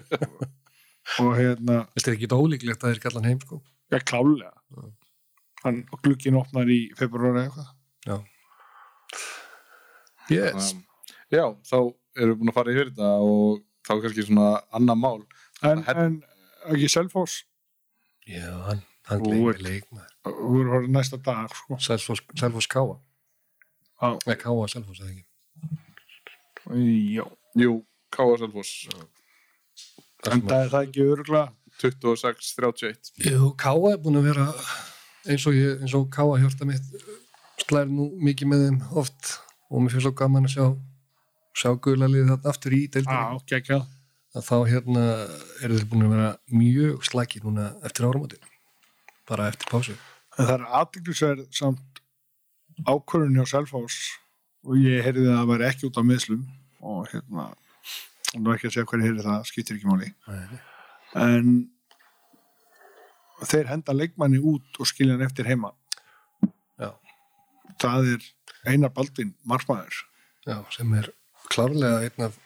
[1.21, 3.61] og hérna þetta er ekki ólíklegt að þeir kalla hann heim sko.
[3.93, 4.89] Ja, klálega Já.
[5.63, 8.27] hann glukkin opnar í februar eða eitthvað.
[10.29, 10.83] Yes, um,
[11.33, 11.77] já, þá
[12.19, 15.23] erum við búin að fara yfir þetta og þá kannski svona annar mál.
[15.65, 16.19] En, en
[16.69, 17.39] ekki Selfoss?
[18.29, 20.11] Já, hann, hann ert- leikmaður.
[20.29, 21.79] þú voru horfður næsta dag sko.
[21.81, 22.99] Selfoss Selfoss Káa
[24.13, 25.25] eða Káa Selfoss eða ekki?
[27.15, 27.25] Já,
[27.57, 27.79] jú,
[28.13, 28.37] K.A.
[28.39, 28.73] Selfoss.
[30.19, 31.47] Það en það er það ekki öruglega
[31.79, 34.45] 26-31 Jú, Káa er búin að vera
[35.29, 36.85] eins og, ég, eins og Káa hjörta mitt
[37.63, 39.33] slæri nú mikið með þeim oft
[39.69, 40.65] og mér finnst svo gaman að sjá
[41.59, 43.19] sjá gula liðið þarna aftur í deildinni.
[43.19, 43.87] Á, geggjað.
[44.37, 45.05] Að þá hérna
[45.65, 48.51] eru þeir búin að vera mjög slæki núna eftir áramótin.
[49.29, 49.95] Bara eftir pásu.
[50.37, 52.03] En það er aðdeglisverð samt
[52.87, 54.13] ákvörðun hjá Selfoss
[54.63, 56.45] og ég heyrði að það væri ekki út á meðslum
[56.79, 57.49] og hérna
[58.29, 60.09] og nú ekki að segja hverju heyrði það, skiptir ekki máli.
[61.17, 61.53] En
[63.49, 65.73] þeir henda leikmanni út og skilja hann eftir heima.
[66.79, 66.93] Já.
[67.81, 68.27] það er
[68.69, 70.03] Einar Baldvin, markmaður.
[70.47, 71.09] Já, sem er
[71.53, 72.37] klárlega einn af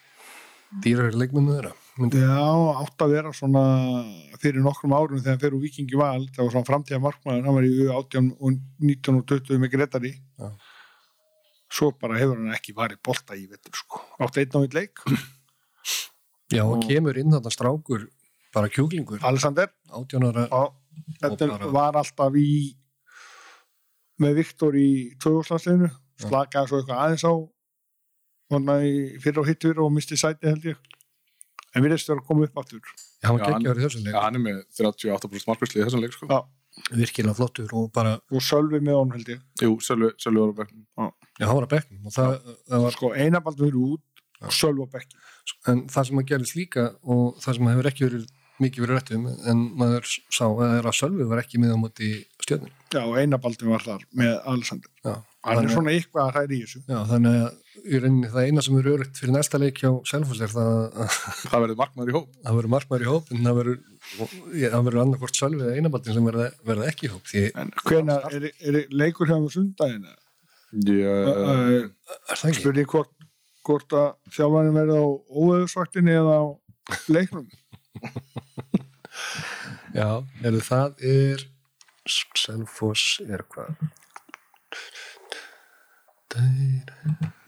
[0.83, 2.45] dýrari leikmennu þeirra myndi, Já,
[2.81, 3.63] átt að vera svona
[4.41, 7.73] fyrir nokkrum árum þegar úr Vikingi val það var svona framtíða markmaður, hann var í
[7.85, 10.49] 18 og 19 og 20 með Gretari Já.
[11.69, 14.01] svo bara hefur hann ekki varið bolta í vettur sko.
[14.17, 15.03] átt einn á einn leik
[16.53, 18.07] Já, og kemur inn þarna strákur
[18.53, 20.73] bara kjúklingur, Alexander, 18 ára og
[21.21, 22.73] þetta var alltaf í
[24.21, 24.89] með Viktor í
[25.21, 26.27] tvögúrslandsliðinu Já.
[26.27, 27.33] slakaði svo eitthvað aðeins á
[28.57, 28.93] vonna í
[29.23, 30.77] fyrir og hittur og misti sæti held ég.
[31.73, 32.81] En við erum að koma upp aftur.
[32.83, 34.13] Já, hann Já, var hann- geggjaður í þessum leik.
[34.13, 36.27] Já, hann er með 38% markværsli í þessum leik sko.
[36.29, 36.41] Já.
[36.89, 39.41] virkilega flottur og bara, og Sölvi með honum held ég.
[39.61, 40.85] Jú, Sölvi, Sölvi var á bekknum.
[41.39, 42.31] já, hann var það,
[42.69, 44.01] það var, sko einabaldur fyrir út
[44.41, 45.15] og Sölvi á bekki
[45.69, 48.25] en það sem að gerðist líka og það sem hefur ekki verið
[48.63, 52.09] mikið verið rætt um en maður sá að er Sölvi var ekki með á móti
[52.41, 54.89] stjörnum já og einabaldur var þar með Alexander.
[55.05, 56.81] Já, hann er svona eitthvað að hræri í þessu.
[56.87, 60.43] Já, þannig að í rauninni það eina sem er örugt fyrir næsta leik hjá Selfoss
[60.45, 60.69] er það
[61.03, 61.15] að
[61.49, 62.27] Það verður markmaður í hóp.
[62.45, 63.79] það verður markmaður í hóp en það verður,
[64.87, 68.77] verður annarkvort Sölvi eða einabaldin sem verða ekki í hóp því en hvena er, er
[68.93, 69.37] leikur hjá
[72.29, 72.59] er það ekki?
[72.61, 73.11] spurði hvort,
[73.67, 75.05] hvort að þjálfarinn verði á
[75.43, 76.45] óveðursvaktinni eða á
[77.13, 77.49] leiknum?
[79.93, 80.09] Já,
[80.41, 81.43] er það er
[82.09, 83.75] Selfoss er hvað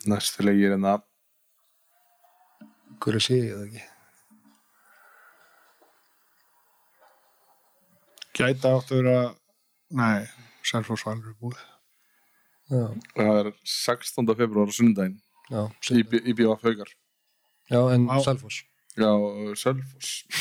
[0.05, 1.03] Næstu leikir en það
[3.01, 3.83] Hverju sé ég það ekki
[8.36, 9.19] Gæta áttu að vera,
[9.95, 10.25] nei,
[10.89, 11.59] var alveg búið.
[12.67, 12.81] Já,
[13.15, 14.31] Það er 16.
[14.36, 15.19] februar og sundaginn
[15.53, 15.61] já,
[15.93, 16.01] í,
[16.33, 16.89] BF Haugar
[17.69, 18.17] já en Á.
[18.25, 18.63] Selfoss
[18.97, 19.11] Já,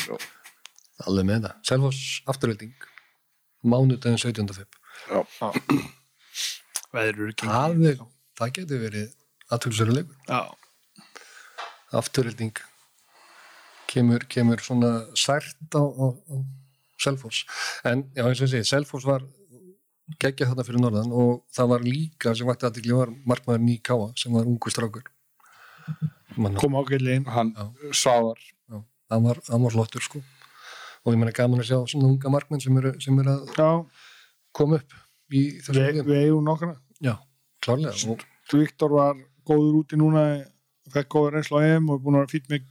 [0.09, 0.17] Já,
[1.05, 2.01] Alveg með það Selfoss
[2.33, 2.73] afturölding
[3.65, 4.53] Mánudaginn 17.
[4.57, 4.79] feb
[5.09, 5.21] já.
[6.95, 8.03] Veður eru Það, er,
[8.39, 9.11] það getur verið
[10.27, 10.39] Já,
[11.95, 12.55] afturölding
[13.91, 16.35] kemur, kemur svona sært á, á, á
[16.99, 17.43] Selfoss.
[17.83, 19.23] En já eins og ég segi, Selfoss var
[20.21, 24.11] geggja þarna fyrir norðan og það var líka sem vakti aðtikli var markmaður Ný Káa
[24.19, 25.05] sem var ungu strákur.
[26.59, 26.75] Kom
[27.19, 27.25] inn.
[27.35, 27.51] Hann
[28.71, 28.79] já,
[29.11, 30.21] hann, var, var flottur sko.
[31.05, 33.69] Og ég meina gaman að sjá svona unga markmenn sem eru, sem eru að Já,
[34.57, 34.95] koma upp
[35.35, 36.73] í þessu við, eigum nokkra.
[37.05, 37.13] já,
[37.65, 39.17] klárlega og, Viktor var
[39.49, 40.23] góður úti núna,
[40.93, 42.63] fekk góður reynslu á EM og er búin að vera fýtt mig.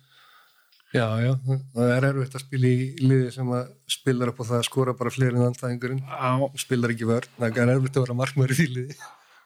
[0.95, 1.33] já, já,
[1.75, 4.95] það er erfitt að spila í liði sem að spilar upp á það að skora
[4.95, 6.31] bara fleiri en andstæðingurinn Já,
[6.63, 8.99] spilar ekki vörn, það er erfitt að vera markmaður í því liði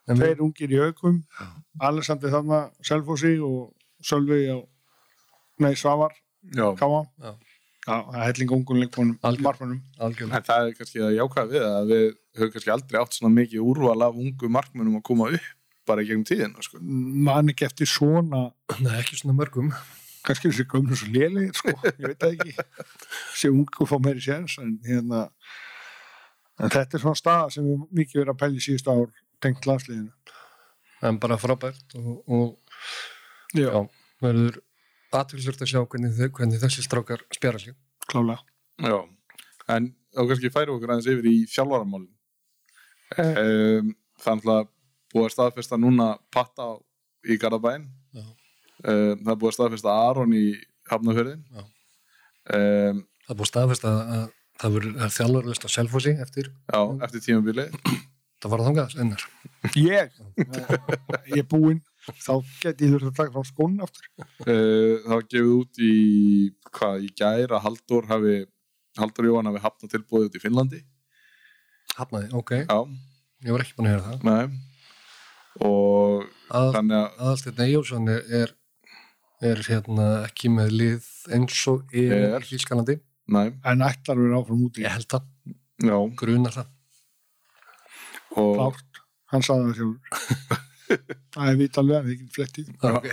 [0.09, 1.19] tveir ungir í aukum,
[1.85, 3.73] Alessandri þarna, Selfossi og
[4.05, 4.57] Sölvi á,
[5.65, 6.13] nei, Svavar,
[6.55, 7.01] Já, Káa.
[7.21, 7.33] Já.
[7.89, 9.45] Já, það er helling ungun leikmannum, Algjör.
[9.49, 9.81] markmannum.
[9.99, 12.07] algjörlega en það er kannski að jákvæða við að við
[12.41, 15.55] höfum kannski aldrei átt svona mikið úrval af ungu markmönnum að koma upp
[15.89, 16.81] bara í gegnum tíðina sko.
[16.83, 18.43] Man ekki eftir svona,
[18.85, 19.71] Nei, ekki svona mörgum
[20.29, 22.67] kannski þessi gömlu svo lélegir, sko, ég veit það ekki.
[23.39, 25.23] Sé ungu fá meiri séns, en hérna,
[26.61, 29.07] en þetta er svona staða sem við mikið verið að pæla í síðust ár
[29.41, 30.13] tengt landsliðinu.
[31.09, 32.59] en bara frábært og, og
[33.57, 33.81] Já, já,
[34.21, 34.59] verður
[35.17, 37.77] aðtilsvört að sjá hvernig, þau- hvernig þessi strákar spjara sig
[38.11, 38.43] klálega.
[38.85, 38.99] Já,
[39.73, 42.11] en þá kannski færum okkur aðeins yfir í þjálfaramálin
[43.17, 44.69] um, Það er alltaf
[45.15, 46.67] búið að staðfesta núna patta
[47.29, 47.87] í Garðabæn
[48.17, 48.25] Já.
[48.25, 50.45] um, Það búið að staðfesta Aron í
[50.91, 51.63] Hafnafjörðin Já.
[52.59, 54.27] um, það búið staðfest að, að
[54.59, 57.69] það verður þjálfarlust á Selfossi eftir Já, eftir tímabili
[58.43, 59.25] það var þangað ennar
[59.79, 60.13] Ég,
[61.33, 61.81] ég er búinn,
[62.23, 64.05] þá geti ég þurft að taka frá skónu aftur.
[64.47, 65.93] uh, Það var gefið út í
[66.71, 68.37] hvað, í gær að Halldór hafi
[68.99, 70.81] Halldór Jóhann hafi hafnað tilbúið út í Finnlandi
[71.97, 72.79] hafnaði, ok, Já,
[73.47, 74.25] ég var ekki búin að heyra það.
[74.29, 74.65] Nei.
[75.69, 76.25] Og
[76.55, 78.53] að, þannig að aðalsteinn Eyjólfsson er, er,
[79.53, 82.99] er hérna ekki með lið eins og er, í Þýskalandi.
[83.35, 84.85] Nei, En ætlar að vera áfram úti.
[84.87, 85.27] ég held það,
[85.85, 85.97] já.
[86.23, 86.71] Grunar það.
[88.39, 90.65] Og, Klárt, hann saði það sjálfur.
[91.35, 92.69] Það er vit alveg að við ekki flettið.
[92.89, 93.09] Ok,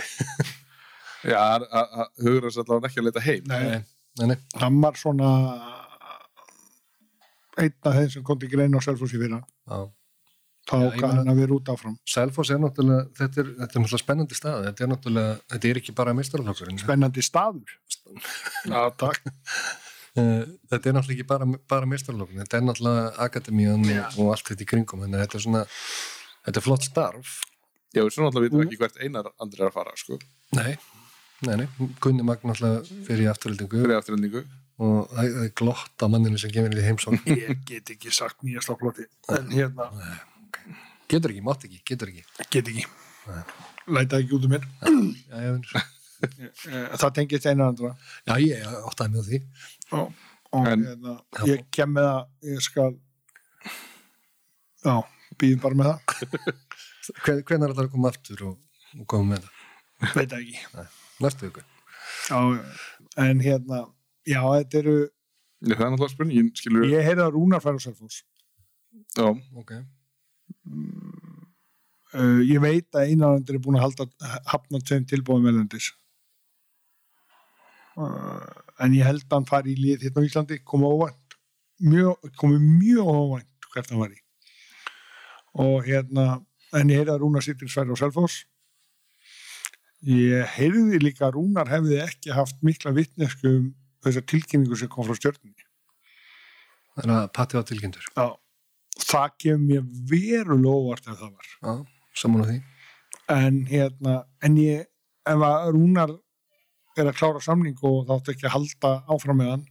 [1.26, 3.42] Já, að- að- að hugur þess allavega ekki að leita heim.
[3.50, 3.82] Nei, nei,
[4.20, 4.36] nei, nei.
[4.62, 5.28] hann var svona
[7.62, 9.46] einn af þeim sem kom til grein á Selfossi fyrir hann.
[9.70, 9.86] Já.
[10.66, 11.94] Þá Já, kann hann að vera út áfram.
[12.10, 15.78] Selfoss er náttúrulega, þetta er, þetta er náttúrulega spennandi stað, þetta er náttúrulega, þetta er
[15.80, 16.80] ekki bara meistaraflokkurinn.
[16.82, 17.76] Spennandi staður.
[18.66, 19.20] Já, takk
[20.16, 24.48] Eh, Þetta er náttúrulega ekki bara, bara meistaraflokkurinn, þetta er náttúrulega akademían og, og allt
[24.48, 25.60] þetta í kringum, en þetta er svona,
[26.46, 27.34] þetta er flott starf.
[27.92, 30.16] Já, svona alltaf vitum við ekki hvert einar andri er að fara sko,
[30.56, 30.72] Nei,
[31.44, 31.66] nei, nei,
[32.00, 33.84] Gunni Magn náttúrulega fyrir afturhendingu
[34.82, 37.20] og það er glott á manninu sem kemur í heimsókn.
[37.32, 39.06] Ég get ekki sagt nýjast á flotti.
[39.32, 39.90] En hérna,
[41.06, 42.24] Getur ekki, mátt ekki, getur ekki.
[42.50, 42.82] get ekki.
[43.94, 44.64] Læta ekki út um mér.
[44.82, 45.84] Já, já, vinur.
[46.26, 47.92] Eh, Það tengist einu andra.
[48.26, 49.40] já ég áttaði með því.
[50.00, 50.12] Og,
[50.56, 51.14] og En- hérna,
[51.46, 52.96] ég kem með það, ég skal,
[54.84, 54.94] já,
[55.38, 56.00] býðum bara með það.
[57.46, 58.56] Hvenær er það að koma aftur og,
[58.98, 59.62] og koma með það?
[60.18, 60.58] Veit ekki.
[61.22, 61.68] Næstu ykkur.
[62.26, 62.40] Já,
[63.28, 63.84] en hérna,
[64.26, 64.96] já, þetta eru,
[65.64, 68.22] Já, það er náttúrulega spurningin, skilur ég heyrði að Rúnar fær á Selfoss.
[69.16, 69.76] Já, Ok.
[72.16, 74.06] Uh, ég veit að einanandur er búin að halda
[74.48, 75.88] hafna tveim tilbúðum velendis
[77.98, 78.46] uh,
[78.80, 80.60] en ég held að hann fari í lið hérna á Íslandi.
[80.64, 81.36] Koma óvænt.
[81.82, 84.20] Mjög, komi mjög óvænt hvert hann var í.
[85.60, 86.26] Og hérna
[86.76, 88.44] en ég heyrði að Rúnar sittir sværi á Selfoss.
[90.06, 93.66] Ég heyrði líka að Rúnar hefði ekki haft mikla vitnesku um
[94.04, 95.64] þessar tilkynningu sem kom frá stjörnunni
[96.96, 98.04] Það er að patti á tilkynntur.
[98.16, 98.26] Já.
[99.06, 101.72] það kemur mér verulega óvart ef það var Já,
[102.22, 102.56] saman á því.
[103.36, 104.14] en hérna
[104.48, 104.86] en ég,
[105.26, 106.14] ef að Rúnar
[106.96, 109.66] er að klára samning og þá áttu ekki að halda áfram með hann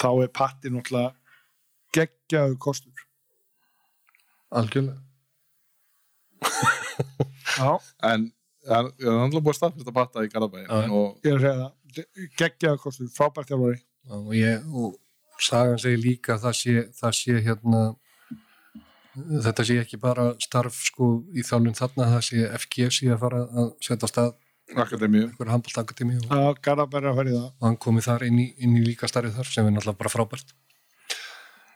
[0.00, 1.12] þá er patti náttúrulega
[1.96, 3.04] geggjaðu kostur
[4.56, 5.02] Algjörlega.
[7.56, 7.70] já,
[8.08, 8.30] en
[8.66, 10.92] það er náttúrulega búið að staðfesta patta í Garðabæði Já, já.
[10.96, 11.72] og ég er að segja það
[12.38, 13.82] geggjaðu kostur, frábært þjálfari.
[14.06, 17.84] Já, og, ég, og sagan segir líka að það sé, það sé hérna
[19.16, 23.44] þetta sé ekki bara starf sko í þjálfun þarna það sé FG sé að fara
[23.48, 24.34] að setja á stað
[24.74, 25.30] Akademíu.
[25.38, 27.50] handbóltakademi og það.
[27.62, 30.50] Hann komi þar inn í, inn í líka starfið þar sem er náttúrulega bara frábært.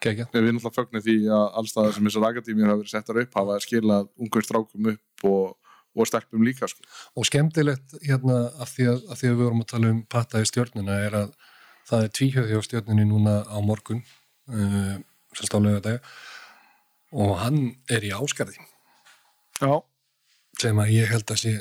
[0.03, 0.25] Gekja.
[0.33, 3.57] Við erum náttúrulega fögnir því að allstaðar sem þessar akademíur hafa verið settar upp hafa
[3.63, 5.55] skilað ungur strákum upp og,
[5.95, 6.83] og stelpum líka sko.
[7.15, 10.41] og skemmtilegt hérna af því að, af því að við vorum að tala um patta
[10.41, 11.33] í stjórnuna er að
[11.89, 14.03] það er tvíhjöði á stjórnunni núna á morgun
[14.51, 14.95] uh,
[15.35, 15.97] sem stálega þetta
[17.11, 17.59] og hann
[17.91, 18.55] er í áskarði
[19.59, 19.73] já,
[20.61, 21.53] sem að ég held að sé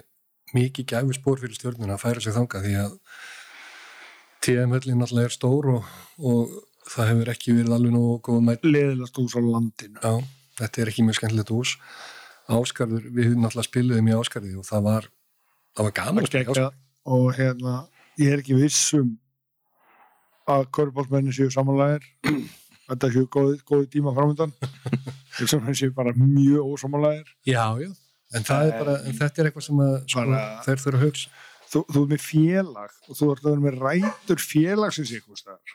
[0.55, 2.97] mikið gæfi spór fyrir stjórnuna að færa sig þangað því að
[4.41, 5.89] TM-höllin náttúrulega er stór og,
[6.25, 6.55] og
[6.89, 10.01] það hefur ekki verið alveg nógu leðilast úr svo landinu.
[10.01, 10.25] Já,
[10.63, 11.75] þetta er ekki mjög skemmtilegt hús
[12.51, 15.09] Áskarður, við náttúrulega spiluðum í Áskarði og það var
[15.77, 17.75] það var gaman að spila í Áskarði og hérna
[18.21, 19.13] ég er ekki vissum
[20.51, 22.07] að körpálsmenni séu samanlægir
[22.91, 24.55] þetta séu góði, góði tíma framöndan
[25.39, 27.91] þessum hann séu bara mjög ósamanlægir Já, já,
[28.35, 31.07] en, það er bara, en þetta er eitthvað sem að sko, Bara- þeir þurfa að
[31.07, 31.31] hugsa.
[31.71, 35.75] Þú, þú er með félag og þú ert að vera með rætur félagsins eitthvað staðar.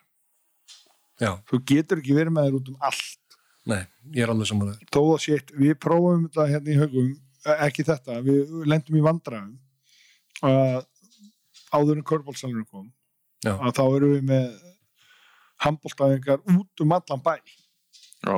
[1.23, 3.24] Já, þú getur ekki verið með þér út um allt
[3.66, 3.82] nei,
[4.13, 7.11] ég er alveg samanlega þó að sétt, við prófum þetta hérna í haugum,
[7.45, 9.55] eh, ekki þetta við lendum í vandræðum
[10.45, 10.86] að
[11.76, 12.91] áður en körbólsalunum kom
[13.45, 13.53] Já.
[13.57, 14.47] að þá erum við með
[15.66, 17.36] handbóltaðingar út um allan bæ.
[18.26, 18.36] Já.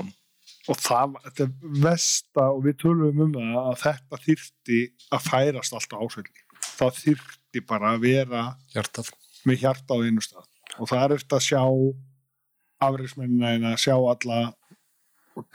[0.68, 4.80] og það, var- þetta er vesta og við tölum um það að þetta þyrfti
[5.16, 6.44] að færast alltaf ásveitli
[6.78, 8.42] það þyrfti bara að vera
[8.74, 9.12] hjartað.
[9.48, 10.46] með hjarta á einu stað.
[10.78, 11.62] Og það er eftir að sjá
[12.84, 14.40] afreiksmennina en að sjá alla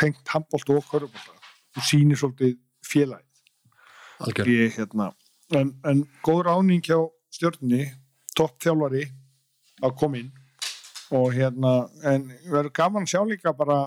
[0.00, 1.34] tengt handbólt og körubólta
[1.76, 3.28] og sýnir svolítið félagið.
[4.46, 5.10] Ég, hérna,
[5.56, 6.98] en, en góð ráning hjá
[7.32, 7.86] stjórnni
[8.36, 9.06] topp þjálfari
[9.82, 10.30] að koma inn.
[11.12, 11.72] Og hérna
[12.08, 13.84] en verður gaman að sjá líka bara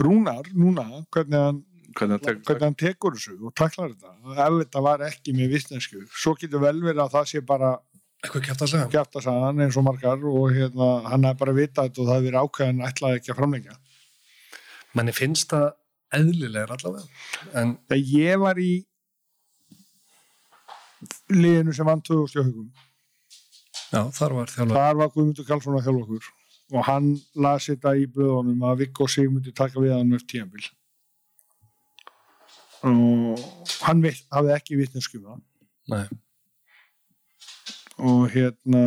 [0.00, 1.58] Rúnar núna hvernig hann,
[1.98, 4.14] Hvernig tekur hvernig hann tekur þessu og taklar þetta.
[4.46, 7.74] Ef þetta var ekki með vissnesku svo getur vel verið að það sé bara
[8.20, 12.02] Eitthvað kæft að segja sagan eins og margar og hérna, hann er bara vitað þetta
[12.02, 13.76] og það verið ákveðin ætlaði ekki að framlengja
[14.96, 15.68] Manni finnst það
[16.18, 17.06] eðlilegur allavega.
[17.54, 18.70] En þegar ég var í
[21.32, 22.70] liðinu sem vann 2000 hugum
[23.90, 26.28] já, þar var þjálfur þar var Guðmundur Karlsson að þjálfa okkur.
[26.70, 27.06] Og hann
[27.42, 30.68] las þetta í blöðunum að Viggo sig myndi taka við hann með tíðanbíl
[32.80, 33.40] og
[33.84, 35.40] hann hafði ekki það.
[35.90, 36.06] Nei,
[38.00, 38.82] og hérna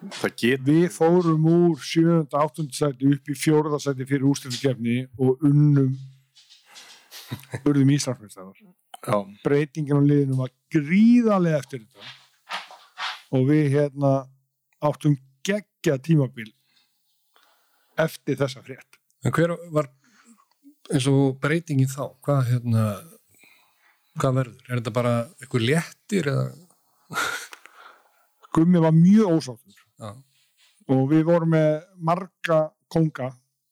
[0.00, 2.26] við fórum úr 7.
[2.32, 2.66] 8.
[2.72, 3.80] sæti upp í 4.
[3.80, 5.92] sæti fyrir úrstöldukefni og unnum
[7.68, 8.56] urðum Íslandsmeistarar
[9.00, 14.12] Já, breytingin á liðinu var gríðarlega eftir þetta og við hérna
[14.80, 16.50] áttum geggja tímabil
[18.00, 19.90] eftir þessa frétt en hver var
[20.90, 22.84] eins og breytingin þá hvað hérna
[24.20, 24.64] hvað verður?
[24.68, 26.48] Er þetta bara eitthvað léttir eða
[28.50, 30.10] Gummi var mjög ósáttur já,
[30.90, 33.30] og við vorum með marga konga.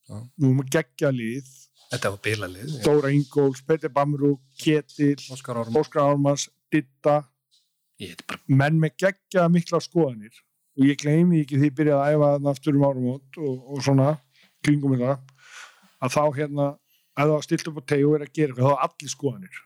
[0.09, 0.21] Já.
[0.37, 1.49] við vorum með geggja lið.
[1.89, 5.63] Þetta var bilalið Dóra Ingóls, Petir Bamru, Ketil Óskar
[6.05, 7.23] Ármanns, Ditta
[8.47, 10.35] menn með geggja mikla skoðanir.
[10.79, 13.81] Og ég gleymi ekki því ég byrjaði að æfa þarna aftur um áramót og, og
[13.83, 14.11] svona
[14.63, 15.17] kringum þetta
[15.99, 16.67] að þá hérna
[17.19, 19.13] að það var stilt upp á tegi og verið að gera eitthvað þá var allir
[19.15, 19.57] skoðanir.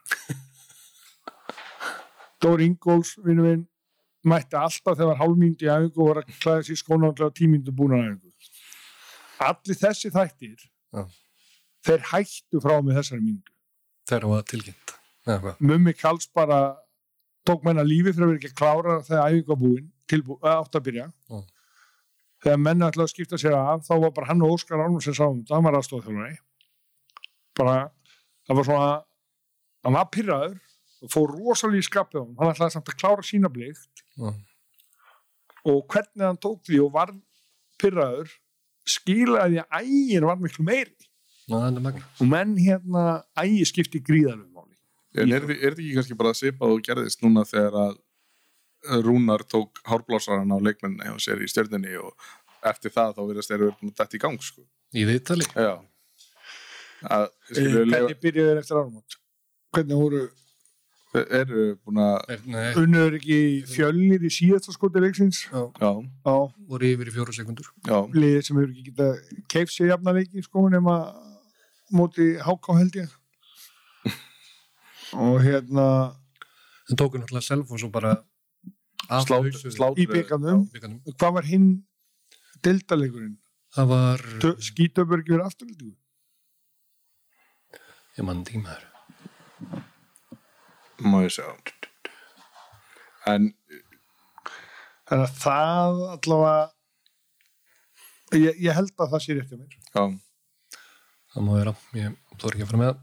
[2.42, 3.66] Dóri Ingóls vinnu minn
[4.28, 7.74] mætti alltaf þegar var hálfmýndi í æfingu og var að klæða sér skóna og tímyndu
[7.74, 8.32] búin að æfingu
[9.42, 10.60] allir þessi þættir
[10.92, 11.02] Já.
[11.86, 13.54] þeir hættu frá með þessari myndu
[14.10, 14.94] það var tilkynnt
[15.26, 15.56] hvað?
[15.62, 16.60] Mummi Kalls bara
[17.46, 20.84] tók menna lífi fyrir að vera ekki að klára þegar æfingu var búin átt að
[20.88, 21.06] byrja.
[21.30, 21.38] Já.
[22.44, 25.16] þegar menna ætlaði að skipta sér af þá var bara hann og Óskar Árnum sem
[25.16, 26.36] sáum hann var aðstofþjólari
[27.58, 27.76] bara,
[28.46, 28.90] það var svona
[29.82, 30.58] hann var pyrraður
[31.02, 33.88] og fór rosalega í skapið hann ætlaði samt að klára sína blikt
[34.18, 34.32] Já.
[35.64, 37.12] og hvernig hann tók því og var
[37.80, 38.30] pyrraður
[38.88, 40.94] skilaði að ægin var miklu meiri.
[41.52, 43.02] Er magna og menn hérna
[43.38, 44.00] ægi skipti
[45.14, 47.98] En er, þi- er þetta ekki kannski bara svipað og gerðist núna þegar að
[49.04, 52.16] Rúnar tók hárblássaran á leikmenninni og sér í stjörninni og
[52.66, 54.62] eftir það þá verðast þeir verið þetta í gang sko.
[54.94, 55.46] í viðtali.
[55.54, 55.78] Já.
[57.02, 59.16] Að, Eh, hvernig byrjuðu þeir eftir áramót?
[59.74, 60.22] Hvernig voru
[61.20, 63.38] eru búin að unnur ekki
[63.68, 65.44] fjölnir í síðasta skoti leiksins.
[65.52, 65.90] Já, já,
[66.70, 69.10] voru yfir í fjóru sekundur já, liðið sem hefur ekki geta
[69.52, 70.96] keif sér jafna leiki sko nema
[71.92, 73.18] móti háká held ég.
[75.12, 75.86] Og hérna
[76.88, 78.16] en tóku náttúrulega Selfoss og bara
[79.08, 80.68] af Slátur, lausu í bikarnum.
[81.18, 81.68] hvað var hinn
[82.64, 83.36] deltalegurinn
[83.74, 84.24] það var
[85.10, 85.92] verið afturlítið
[88.18, 88.91] ég mann tímaður
[91.02, 91.46] Má ég sjá?
[93.30, 93.50] En
[95.08, 96.56] þannig að það allavega
[98.38, 99.72] ég, ég held að það sé rétt hjá mér.
[99.92, 100.04] Já,
[101.34, 102.06] það má vera, ég
[102.38, 102.98] þór ekki að fara með það.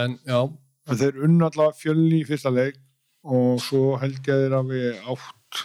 [0.00, 0.40] En já.
[0.90, 2.78] Að þeir unnu allavega fjölni í fyrsta leik
[3.20, 5.64] og svo held ég að þeir að við átt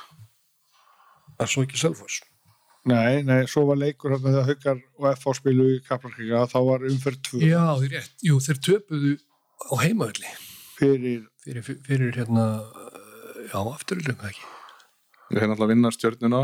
[1.42, 2.24] er svo ekki Selfoss?
[2.86, 6.86] Nei, nei, svo var leikur hérna þegar Haukar og FH spilu í Kaplakrika þá var
[6.86, 7.64] umferð 2 já,
[7.96, 9.14] rétt, jú, þeir töpuðu
[9.56, 10.32] á heimaðurli
[10.80, 11.26] fyrir?
[11.46, 12.96] Fyrir, fyrir hérna uh,
[13.52, 14.48] já, afturöldum það ekki?
[15.36, 16.40] Ég er náttúrulega að vinna stjörnuna.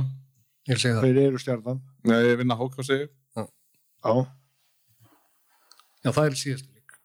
[0.71, 1.81] Þeir eru stjarnan.
[2.09, 3.43] Nei, ég vinna Hákási já,
[6.01, 6.95] já, það er síðastu leik.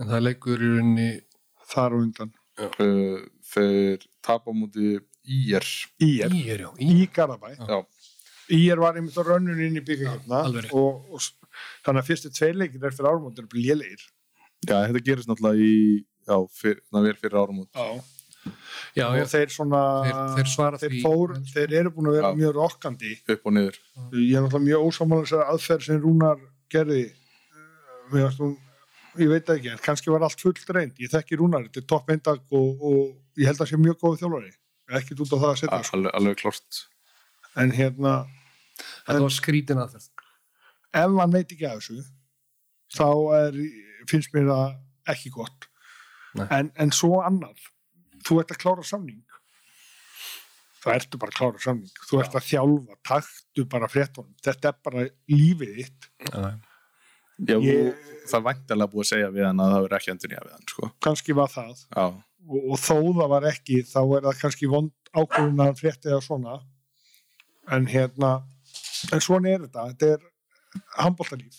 [0.00, 1.08] En það er leikur í rauninni
[1.72, 2.32] þar og undan.
[2.60, 5.64] Uh, Þeir tapa á múti Ír,
[6.04, 6.34] í er
[6.66, 7.78] já, í í Garabæ Já,
[8.52, 10.28] Ír var einmitt á rönnun inn í rétt.
[10.76, 11.22] og, og
[11.86, 14.04] þannig að fyrstu tvei leikir eftir árumótt eru lélegir
[14.68, 18.02] já þetta gerist náttúrulega í Já, fyr, það verið fyrir árum út já.
[18.96, 22.14] já, og já, þeir svona Þeir- þeir svara þeir, því- fór, þeir eru búin að
[22.16, 22.36] vera Já.
[22.38, 23.10] mjög rokkandi.
[23.34, 23.76] Upp og niður.
[24.16, 26.40] Ég er náttúrulega mjög ósámála þessari aðferð sem Rúnar
[26.72, 27.02] gerði.
[28.10, 28.56] Hún
[29.20, 31.86] ég veit það ekki, en kannski var allt fullt reynd ég þekki Rúnar, þetta er
[31.92, 34.50] topp eindag og, og ég held að sé mjög góð þjálfari.
[34.98, 35.96] Ekkert út á það að setja sko.
[35.98, 36.80] alveg, alveg klart
[37.56, 38.14] en hérna,
[39.06, 40.08] þetta var skrítin aðferð.
[40.94, 42.00] Ef hann veit ekki af þessu
[42.94, 43.06] þá
[43.38, 43.60] er,
[44.10, 45.68] finnst mér það ekki gott.
[46.34, 46.46] Nei.
[46.50, 47.54] en, en svo annar.
[48.26, 49.20] Þú ert að klára samning.
[50.84, 51.92] Þá ertu bara að klára samning.
[52.08, 54.32] Þú ert að þjálfa, taktu bara fréttunum.
[54.44, 56.08] Þetta er bara lífið þitt.
[56.28, 56.54] Já,
[57.34, 60.42] Já, Ég- það væntalega búið að segja við hann að það verður ekki endur nýja
[60.44, 60.88] við hann sko.
[61.02, 61.80] kannski var það.
[61.96, 62.04] Já,
[62.46, 66.12] og, og þó það var ekki þá er það kannski vond ákvörðun að hann frétti
[66.12, 66.54] það svona.
[67.74, 68.30] En hérna
[69.12, 70.28] en svona er þetta, þetta er
[71.00, 71.58] handbóltalíf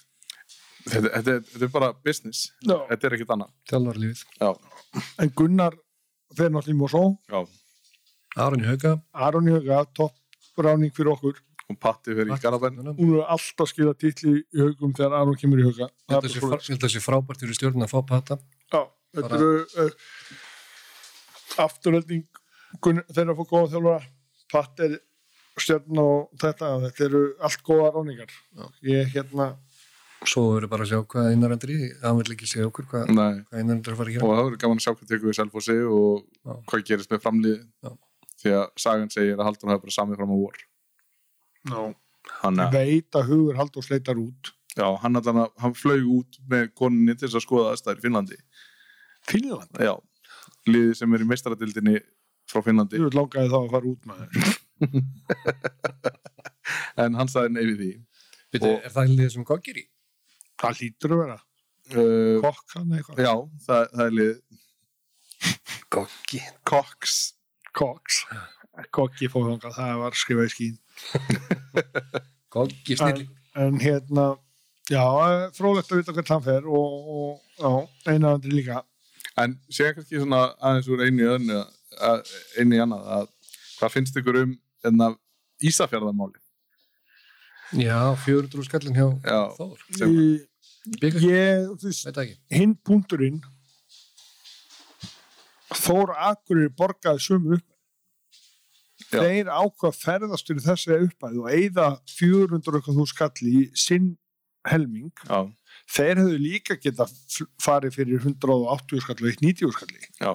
[0.85, 2.45] þetta, þetta, er, þetta er bara business.
[2.65, 2.79] No.
[2.91, 3.51] Þetta er ekkit annað.
[3.71, 4.49] Þjálfarlífið Já,
[5.25, 5.77] en Gunnar
[6.35, 7.03] fer náttúrulega í Mosó.
[7.31, 7.41] Já.
[8.45, 8.93] Aron í hauga
[9.27, 10.15] Aron í huga, topp
[10.65, 11.37] ráning fyrir okkur.
[11.71, 15.37] Og Patti fyrir í Garabæn ég hún er alltaf skila titli í hugum þegar Aron
[15.39, 17.89] kemur í huga held að sé frá- ég held að sé frábært fyrir stjórn að
[17.95, 18.37] fá pata.
[18.69, 18.83] Já,
[19.15, 19.89] þetta Bara- eru uh,
[21.65, 22.25] afturölding
[22.83, 24.07] Gunnar- þeirra að fá góða þjálfara.
[24.51, 24.95] Patt er
[25.57, 28.29] stjörn og þetta þetta eru allt góða ráningar
[28.59, 28.65] Já.
[28.83, 29.47] ég hérna
[30.31, 33.59] svo verður bara að sjá hvað einarendur í hann vil ekki segja okkur hvað, hvað
[33.61, 34.25] einarendur er að fara að gera.
[34.25, 36.13] Og það verður gaman að sjá hvað tekur við Selfossi og
[36.45, 36.53] Já.
[36.71, 37.91] hvað gerist með framlið Já.
[38.41, 40.55] því að sagan segir að Haldur hafa bara samið fram á vor.
[42.41, 44.43] Hann, ég veit að hugur Halldór sleitar út.
[44.75, 48.37] Já, hann, að- hann flög út með koninni til þess að skoða aðstæður í Finnlandi.
[49.29, 49.93] Finnland, já,
[50.67, 51.95] liðið sem er í meistaradildinni
[52.49, 52.97] frá Finnlandi.
[53.01, 54.19] Vil langaði þá að fara út með
[57.05, 57.91] en hann sagði nei við því.
[58.55, 59.87] Veitu, Og- er það liðið sem hvað gerir?
[60.65, 61.39] Það lítur að vera,
[61.95, 63.23] uh, kokk hann eitthvað?
[63.25, 63.33] já,
[63.67, 64.35] það, það er lið
[65.95, 67.17] Goggi Cox
[67.75, 68.23] kokks,
[68.95, 70.75] kokki fóð þangað það var skrifað í skín.
[72.55, 73.27] Goggi en, snilli.
[73.59, 74.25] en hérna
[74.89, 75.03] já,
[75.57, 77.71] fróðlegt að vita hvert hann fer og, og já,
[78.13, 78.81] einarandi líka.
[79.41, 83.29] En sé kannski svona aðeins úr einu í önnu að, einu í annað að
[83.75, 84.57] hvað finnst ykkur um
[84.87, 85.11] enna
[85.65, 86.39] Ísafjörðamáli
[87.75, 89.39] Já, 400 skallin hjá Já.
[89.57, 89.81] Þór
[92.53, 93.41] hinn punkturinn
[95.75, 97.71] Þór Akureyri borgaði sömu upp
[99.11, 99.19] Já.
[99.21, 104.11] þeir ákvað ferðast fyrir þessi uppæð og eigða 400 eitthvað þú skalli í sinn
[104.65, 105.11] helming.
[105.29, 105.41] Já,
[105.93, 107.05] þeir hefðu líka geta
[107.61, 110.31] farið fyrir 180 skalli og 190 skalli já,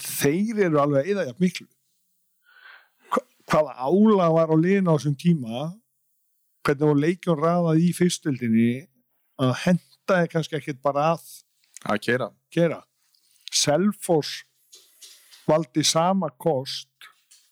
[0.00, 1.66] þeir eru alveg að eigða jafn miklu.
[3.12, 5.66] Hva- hvaða ála var á liðin á þessum tíma?
[6.64, 8.70] Hvernig var leikjum raðað í fyrstöldinni
[9.44, 9.52] að
[10.06, 11.24] hentaði kannski ekkit bara að
[11.86, 12.80] að kera gera.
[13.52, 14.44] Selfoss
[15.46, 16.88] valdi sama kost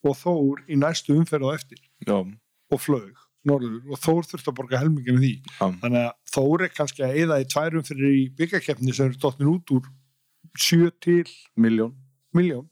[0.04, 1.80] og Þór í næstu umferð á eftir.
[2.06, 5.34] Já, og flög norður og Þór þurfti að borga helminginu því.
[5.48, 9.20] Já, þannig að Þór er kannski að eða í tvær umferðir í byggakefni sem eru
[9.20, 9.90] dottin út úr
[10.54, 11.26] 7 til
[11.58, 11.94] miljón
[12.34, 12.68] miljón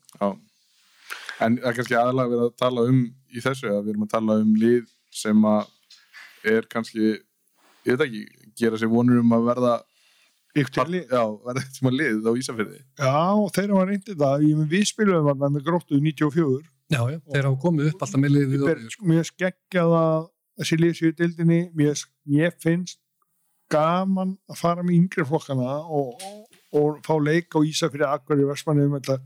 [1.43, 2.99] en það er kannski aðalega verið að tala um
[3.33, 5.71] í þessu að við erum að tala um lið sem að
[6.53, 7.09] er kannski
[7.83, 8.23] ég veit ekki,
[8.59, 9.73] gera sér vonur um að verða
[10.53, 14.19] ykkur til já, verða þetta sem að lið á Ísafjörði Já, og þeir hafa reyndið
[14.23, 16.59] það Ég, við spilum þarna með gróttu 94
[16.93, 19.07] Já, já, þeir hafa komið upp alltaf með liðið Ber, og sko.
[19.09, 20.03] Mér skeggjaða
[20.61, 22.99] þessi lið sér í dildinni mér, mér finnst
[23.73, 28.45] gaman að fara með yngri flokkana og, og, og fá leik á Ísa fyrir Akvari
[28.45, 29.17] Vestmanni um þetta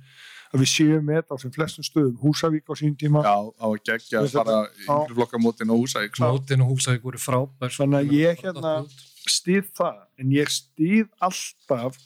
[0.53, 2.13] að við séum með þetta á sem flestum stöðum.
[2.21, 3.19] Húsavík á sín tíma.
[3.25, 6.29] Já, á að gegja bara þetta- yngri flokkamótin og húsæk sko.
[6.37, 7.73] Mótin og Húsavík voru frábær.
[7.75, 8.87] Þannig að ég hérna-
[9.31, 11.97] stið það en ég stið alltaf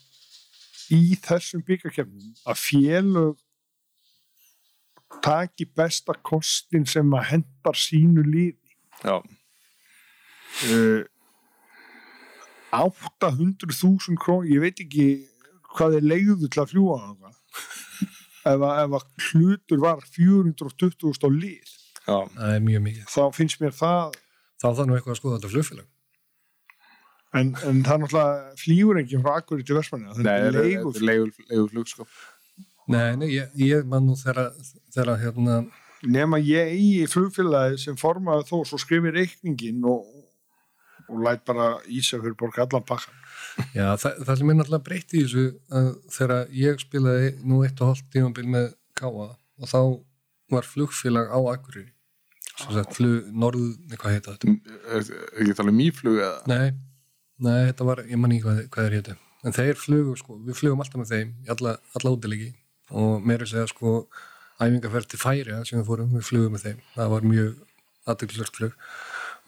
[0.92, 3.36] í þessum byggarkefnum að félög
[5.22, 8.58] taki besta kostin sem að hendar sínu lífi
[9.02, 9.18] Já,
[10.70, 11.02] uh,
[12.72, 15.06] 800.000 krón ég veit ekki
[15.76, 17.38] hvað er leiðu til að fljúa þangað.
[18.42, 21.72] ef, að, ef að hlutur var 420.000 á lið
[22.06, 23.04] já, Það er mjög mikið.
[23.12, 24.20] þá finnst mér það
[24.62, 25.86] Þá nú eitthvað að skoða þetta flugfélag.
[27.38, 30.92] En, en það náttúrulega flýgur enginn frá Akkurí til Vestmanni nei, þetta er þetta leigu
[30.92, 32.08] er leigu, leigu flug sko.
[32.92, 34.50] Nei, nei, ég, ég man nú þegar,
[34.92, 35.62] þegar hérna,
[36.02, 40.06] nema ég eigi flugfélagi sem formaði þó svo skrifi reikningin og,
[41.08, 43.18] og læt bara Ísafjörð borga allan pakkan
[43.76, 45.46] já, það, það sem er náttúrulega breytt í þessu
[45.78, 49.80] að þegar ég spilaði nú eitt og hálft tímabil með Káa og þá
[50.52, 51.92] var flugfélag á Akureyri.
[52.52, 54.56] Svo sagt, flug, norðu, nei, hvað heita þetta?
[55.40, 56.74] ekki talað um mýflug eða Nei,
[57.38, 59.16] nei, þetta var, ég man ekki hvað, hvað þeir hétu.
[59.42, 62.52] En þeir flugu, sko, við flugum alltaf með þeim, í alla, alla útilegi
[62.92, 63.94] og meira segja, sko,
[64.62, 66.82] æfingarferð til færi sem við fórum, við flugum með þeim.
[66.94, 67.56] Það var mjög
[68.12, 68.76] aðtökulegt flug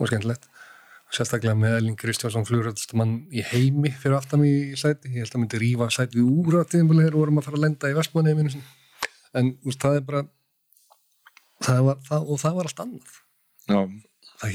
[0.00, 0.48] og skemmtilegt.
[1.14, 5.12] Sérstaklega með Elling Kristjánsson flugræðstamann í heimi fyrir aftan mig í sæti.
[5.14, 7.66] Ég held að myndi rífa sæti úr á tíðinbúli þegar við vorum að fara að
[7.68, 8.34] lenda í vestmanni
[9.34, 10.24] En úst, það er bara,
[11.62, 13.14] það var, það, og það var allt annað
[13.64, 13.80] Já,
[14.40, 14.52] það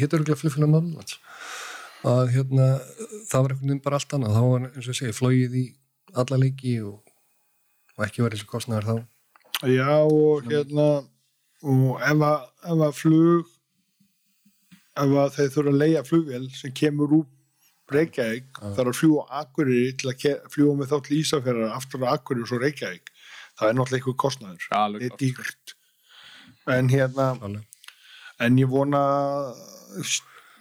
[0.75, 1.17] Norðlands
[2.07, 2.67] að hérna
[3.27, 4.35] það var einhvern veginn bara allt annað.
[4.35, 5.65] Þá var eins og ég segi flóið í
[6.23, 6.99] alla leiki og,
[7.97, 8.95] og ekki verið þessu kostnæður þá.
[9.67, 10.89] Já og hérna
[11.59, 13.49] og ef að, ef að flug
[14.99, 17.27] ef að þeir þurfa að leia flugvél sem kemur úr
[17.89, 22.13] Reykjavík þarf að fljúa á Akureyri til að fljúa með þá til Ísafjörðar aftur á
[22.13, 23.09] Akureyri og svo Reykjavík.
[23.57, 25.73] Það er náttúrulega Já, alveg þetta er dýrt.
[26.69, 27.63] En hérna Alveg.
[28.39, 29.01] en ég vona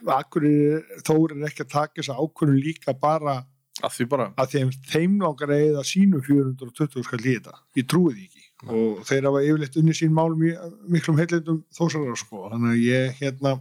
[0.06, 3.40] Akureyri Þór er ekki að taka þessa ákvörðun líka bara
[3.78, 7.88] að því bara að þeim, þeim langar að eða sínu 420 skall í þetta ég
[7.90, 8.44] trúi því ekki.
[8.74, 10.54] Og þeir hafa yfirleitt unni sín málum í
[10.90, 12.48] miklum heillindum þósarar sko.
[12.50, 13.52] Þannig að ég hérna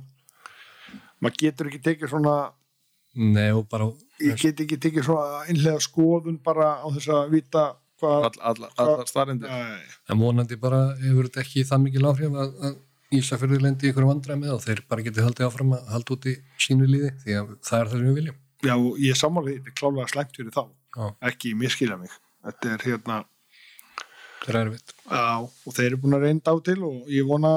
[1.21, 2.37] maður getur ekki tekið svona
[3.17, 3.89] Nei bara
[4.21, 7.63] ég get ekki tekið svona einlega skoðun bara á þess að vita
[7.97, 12.51] hvað all, all, allar staðrindir en vonandi bara hefur þetta ekki það mikil áhrif að,
[12.61, 12.75] að
[13.15, 16.33] Ísafjörður lendi ykkur vandræð með og þeir bara getið haldið áfram að halda út í
[16.59, 18.39] sínu líði því að það er það sem við viljum.
[18.67, 20.63] Já, og ég sammála því, þetta er klálega slæmt fyrir þá.
[20.97, 21.05] Já.
[21.29, 22.13] ekki miskila mig.
[22.43, 23.17] Þetta er hérna
[24.41, 24.93] það er erfitt.
[25.07, 27.53] Já, og þeir eru búin að reynda á til og ég vona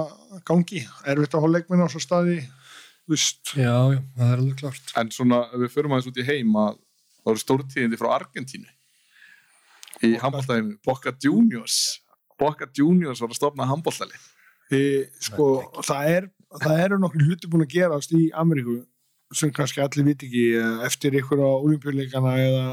[0.46, 0.84] gangi.
[1.11, 2.40] Erfitt að hafa leikminn á svo staði,
[3.11, 3.55] vist.
[3.57, 6.76] Já, já, það er alveg klart en svona við förum aðeins út í heim að
[6.78, 8.74] það voru stórtíðindi frá Argentínu.
[10.07, 11.80] Í handbóltæðinu Boca Juniors.
[12.38, 14.14] Boca Juniors var að stopna handbóltæli
[14.71, 14.83] E,
[15.23, 15.47] sko,
[15.83, 16.29] það, er,
[16.62, 18.77] það eru nokkur hluti búin að gerast í Ameríku
[19.35, 22.64] sem kannski allir viti ekki eh, eftir ykkur á olimpíuleikana eða,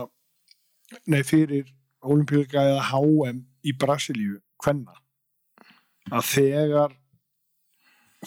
[1.10, 1.68] nei, fyrir
[2.06, 4.96] olimpíuleika eða HM í Brasilíu, hvenna
[6.08, 6.96] að þegar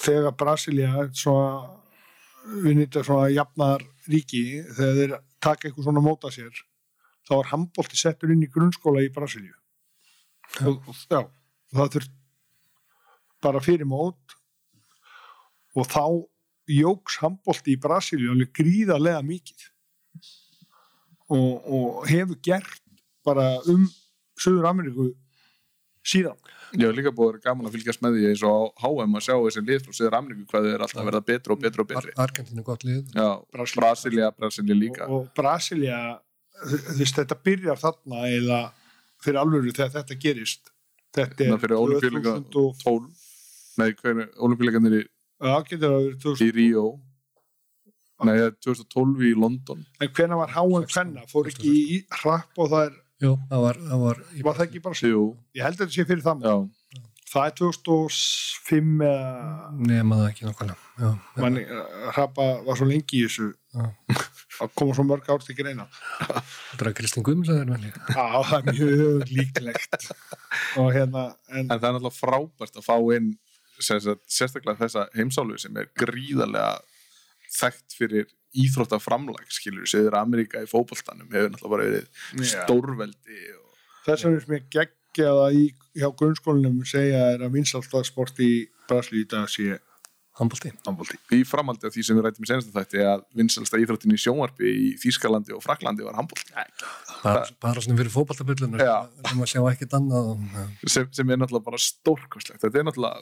[0.01, 1.79] þegar svona,
[2.62, 6.53] við nýttum svona jafnar ríki, þegar þeir taka eitthvað svona móta sér
[7.27, 9.55] þá var handbólti settur inn í grunnskóla í Brasilíu.
[10.66, 11.21] Og, og já,
[11.75, 12.14] það þurft
[13.43, 14.36] bara fyrir mót.
[15.78, 16.05] Og þá
[16.70, 19.66] jóks handbólti í Brasilíu alveg gríðarlega mikið.
[21.30, 22.80] Og, og hefur gert
[23.26, 23.84] bara um
[24.41, 25.11] Suður Ameríku
[26.07, 26.38] síðan.
[26.78, 29.16] Ég hef líka búið að vera gaman að fylgjast með því eins og á HM
[29.18, 31.62] að sjá þessi lið frá Söður Ameríku hvað þau eru alltaf að verða betra og
[31.62, 32.14] betra og betri.
[32.14, 33.01] Ar Argentínu gott lið.
[33.14, 33.28] Já.
[33.76, 35.07] Brasilia, Brasilia líka.
[35.07, 36.01] Og, og Brasilia
[36.61, 38.61] þú veist þetta byrjar þarna eða
[39.24, 40.72] fyrir alvöru þegar þetta gerist.
[41.11, 43.20] Þetta Þannig er fyrir Ólympíuleika 2012 12
[43.81, 46.89] Nei, hvernig, olimpíuleikarnir í, já, getur það verið 2000 í Ríó.
[48.20, 49.85] Nei, það er 2012 í London.
[50.05, 53.78] En hvenær var HM hvenna fór ekki í hrapp og það er, Jú, það var,
[53.85, 55.24] það var, var það ekki bara Jú,
[55.57, 56.55] ég held að þetta sé fyrir það já,
[57.31, 61.11] það er 2005 eða nema það ekki nákvæmlega.
[61.41, 61.64] Manni,
[62.16, 63.51] hrappa var svo lengi í þessu.
[63.70, 63.85] Já.
[64.64, 65.87] að koma svo mörg ár til greina.
[66.20, 67.85] Þetta er að Kristinn Guðmunds að það er vel
[68.16, 70.09] Já, það er mjög líklegt.
[70.81, 73.31] Og hérna en, en það er náttúrulega frábært að fá inn
[73.85, 76.78] sérstaklega þessa heimsálu sem er gríðarlega
[77.51, 78.28] þekkt fyrir
[78.61, 83.68] íþróttaframlag skilur, Söður Ameríka í fótboltanum hefur náttúrulega bara verið stórveldi og,
[84.07, 85.68] þess vegna er mér geggjaða í
[86.01, 88.51] hjá grunnskólinum segja er að vinsaltasport í
[88.91, 89.78] Brasilíu í dag sé
[90.41, 90.72] handbólti.
[90.87, 91.18] handbólti.
[91.37, 94.70] Í framhaldi af því sem við rættum í senasta þætti að vinsalsta íþróttin í sjónvarpi
[94.70, 96.51] í Þýskalandi og Fraklandi var handbólt
[97.20, 99.05] Bara, bara svona fyrir fótballtabillunum, Já.
[99.45, 99.62] sem
[100.89, 103.20] sem, sem er náttúrulega bara stórkostlegt þetta er náttúrulega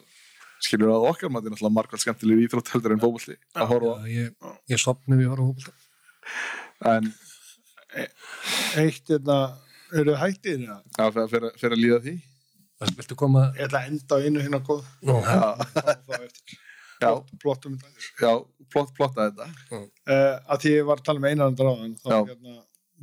[0.65, 3.95] skilur að okkar maður er náttúrulega margvært skemmtileg íþrótt heldur en fótbolti að horfa.
[4.09, 5.75] Já, ég, ég sopni við að horfa fótballta.
[6.95, 7.13] en
[8.79, 9.37] Eitt, þetta,
[9.97, 10.65] eru þið hættir?
[10.67, 10.77] Ja?
[11.01, 12.17] að fyrir, fyrir, fyrir að líða því
[12.99, 13.47] Viltu koma?
[13.59, 14.85] Ég ætla að enda á einu hérna góð.
[15.09, 16.59] Nú, já, þá eftir.
[17.03, 17.09] já,
[17.43, 18.05] Plottum þetta.
[18.23, 18.33] já
[18.71, 19.49] plott, plotta þetta
[20.09, 22.19] Uh, að því ég var að tala með einan dráðan, þá Já.
[22.31, 22.53] hérna,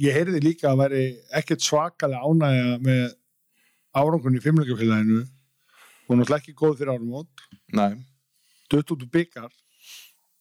[0.01, 1.01] ég heyrði líka að væri
[1.37, 3.03] ekkert svakalega ánægja með
[3.99, 5.19] árangun í fimmleikafélaginu
[6.05, 7.45] og náttúrulega ekki góð fyrir áramót
[7.75, 7.91] Nei,
[8.71, 9.51] dött út úr byggar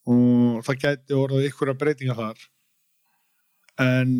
[0.06, 2.42] og það gæti orðið ykkur breytinga þar
[3.84, 4.10] en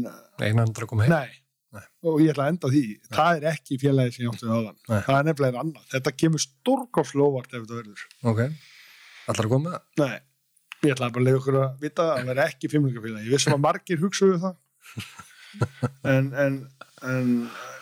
[0.43, 1.13] einan andra kom heim.
[1.13, 1.31] nei,
[1.75, 1.83] Nei.
[2.07, 2.83] og ég ætla að enda því
[3.13, 5.01] það er ekki félagi sem ég átti áðan Nei.
[5.07, 8.41] það er nefnilega annað, þetta kemur stórkofslu óvart ef þetta verður Ok.
[9.29, 10.09] Allar að koma með það?
[10.09, 10.19] nei,
[10.89, 13.57] ég ætla bara að leiða ykkur að vita að það verður ekki fimmleikafélagi, ég vissum
[13.59, 14.57] að margir hugsuðu það
[16.15, 16.59] en en,
[17.15, 17.74] en Nei.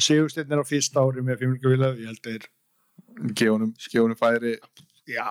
[0.00, 2.48] Sigursteinn er á fyrsta ári með fimmleikafélagi, ég held að er
[3.36, 4.56] gefunum færi
[5.08, 5.28] já,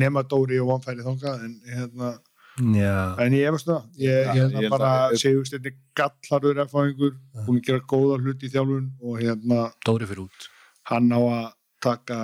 [0.00, 2.14] nema Dóri og Vanfæri þangað en hérna
[2.54, 3.16] Já.
[3.18, 7.16] En ég efast það, ég, Já, ég, ég hérna held bara segust þetta gallarur erfæðingur,
[7.48, 10.46] búin að gera góða hluti í þjálfun og hérna Dóri fyrir út.
[10.92, 11.48] hann á að
[11.82, 12.18] taka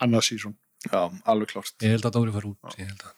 [0.00, 0.56] annað sísón.
[0.88, 2.78] Já, alveg klárt Ég held að Dóri fyrir út.
[2.80, 3.16] Ég held að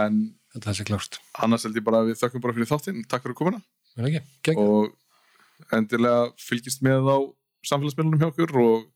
[0.00, 0.16] En
[0.54, 1.18] þetta sé klárt.
[1.44, 3.60] annars held ég bara að við þökkum bara fyrir þáttinn Takk fyrir komuna
[3.96, 4.94] Er og
[5.76, 7.18] endilega fylgist með á
[7.66, 8.88] samfélagsmiðlunum hjá okkur og,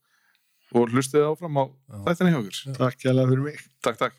[0.76, 2.02] og hlustið áfram á Já.
[2.08, 3.62] þættina hjá okkur Takk hjá fyrir mig.
[3.84, 4.18] Takk, takk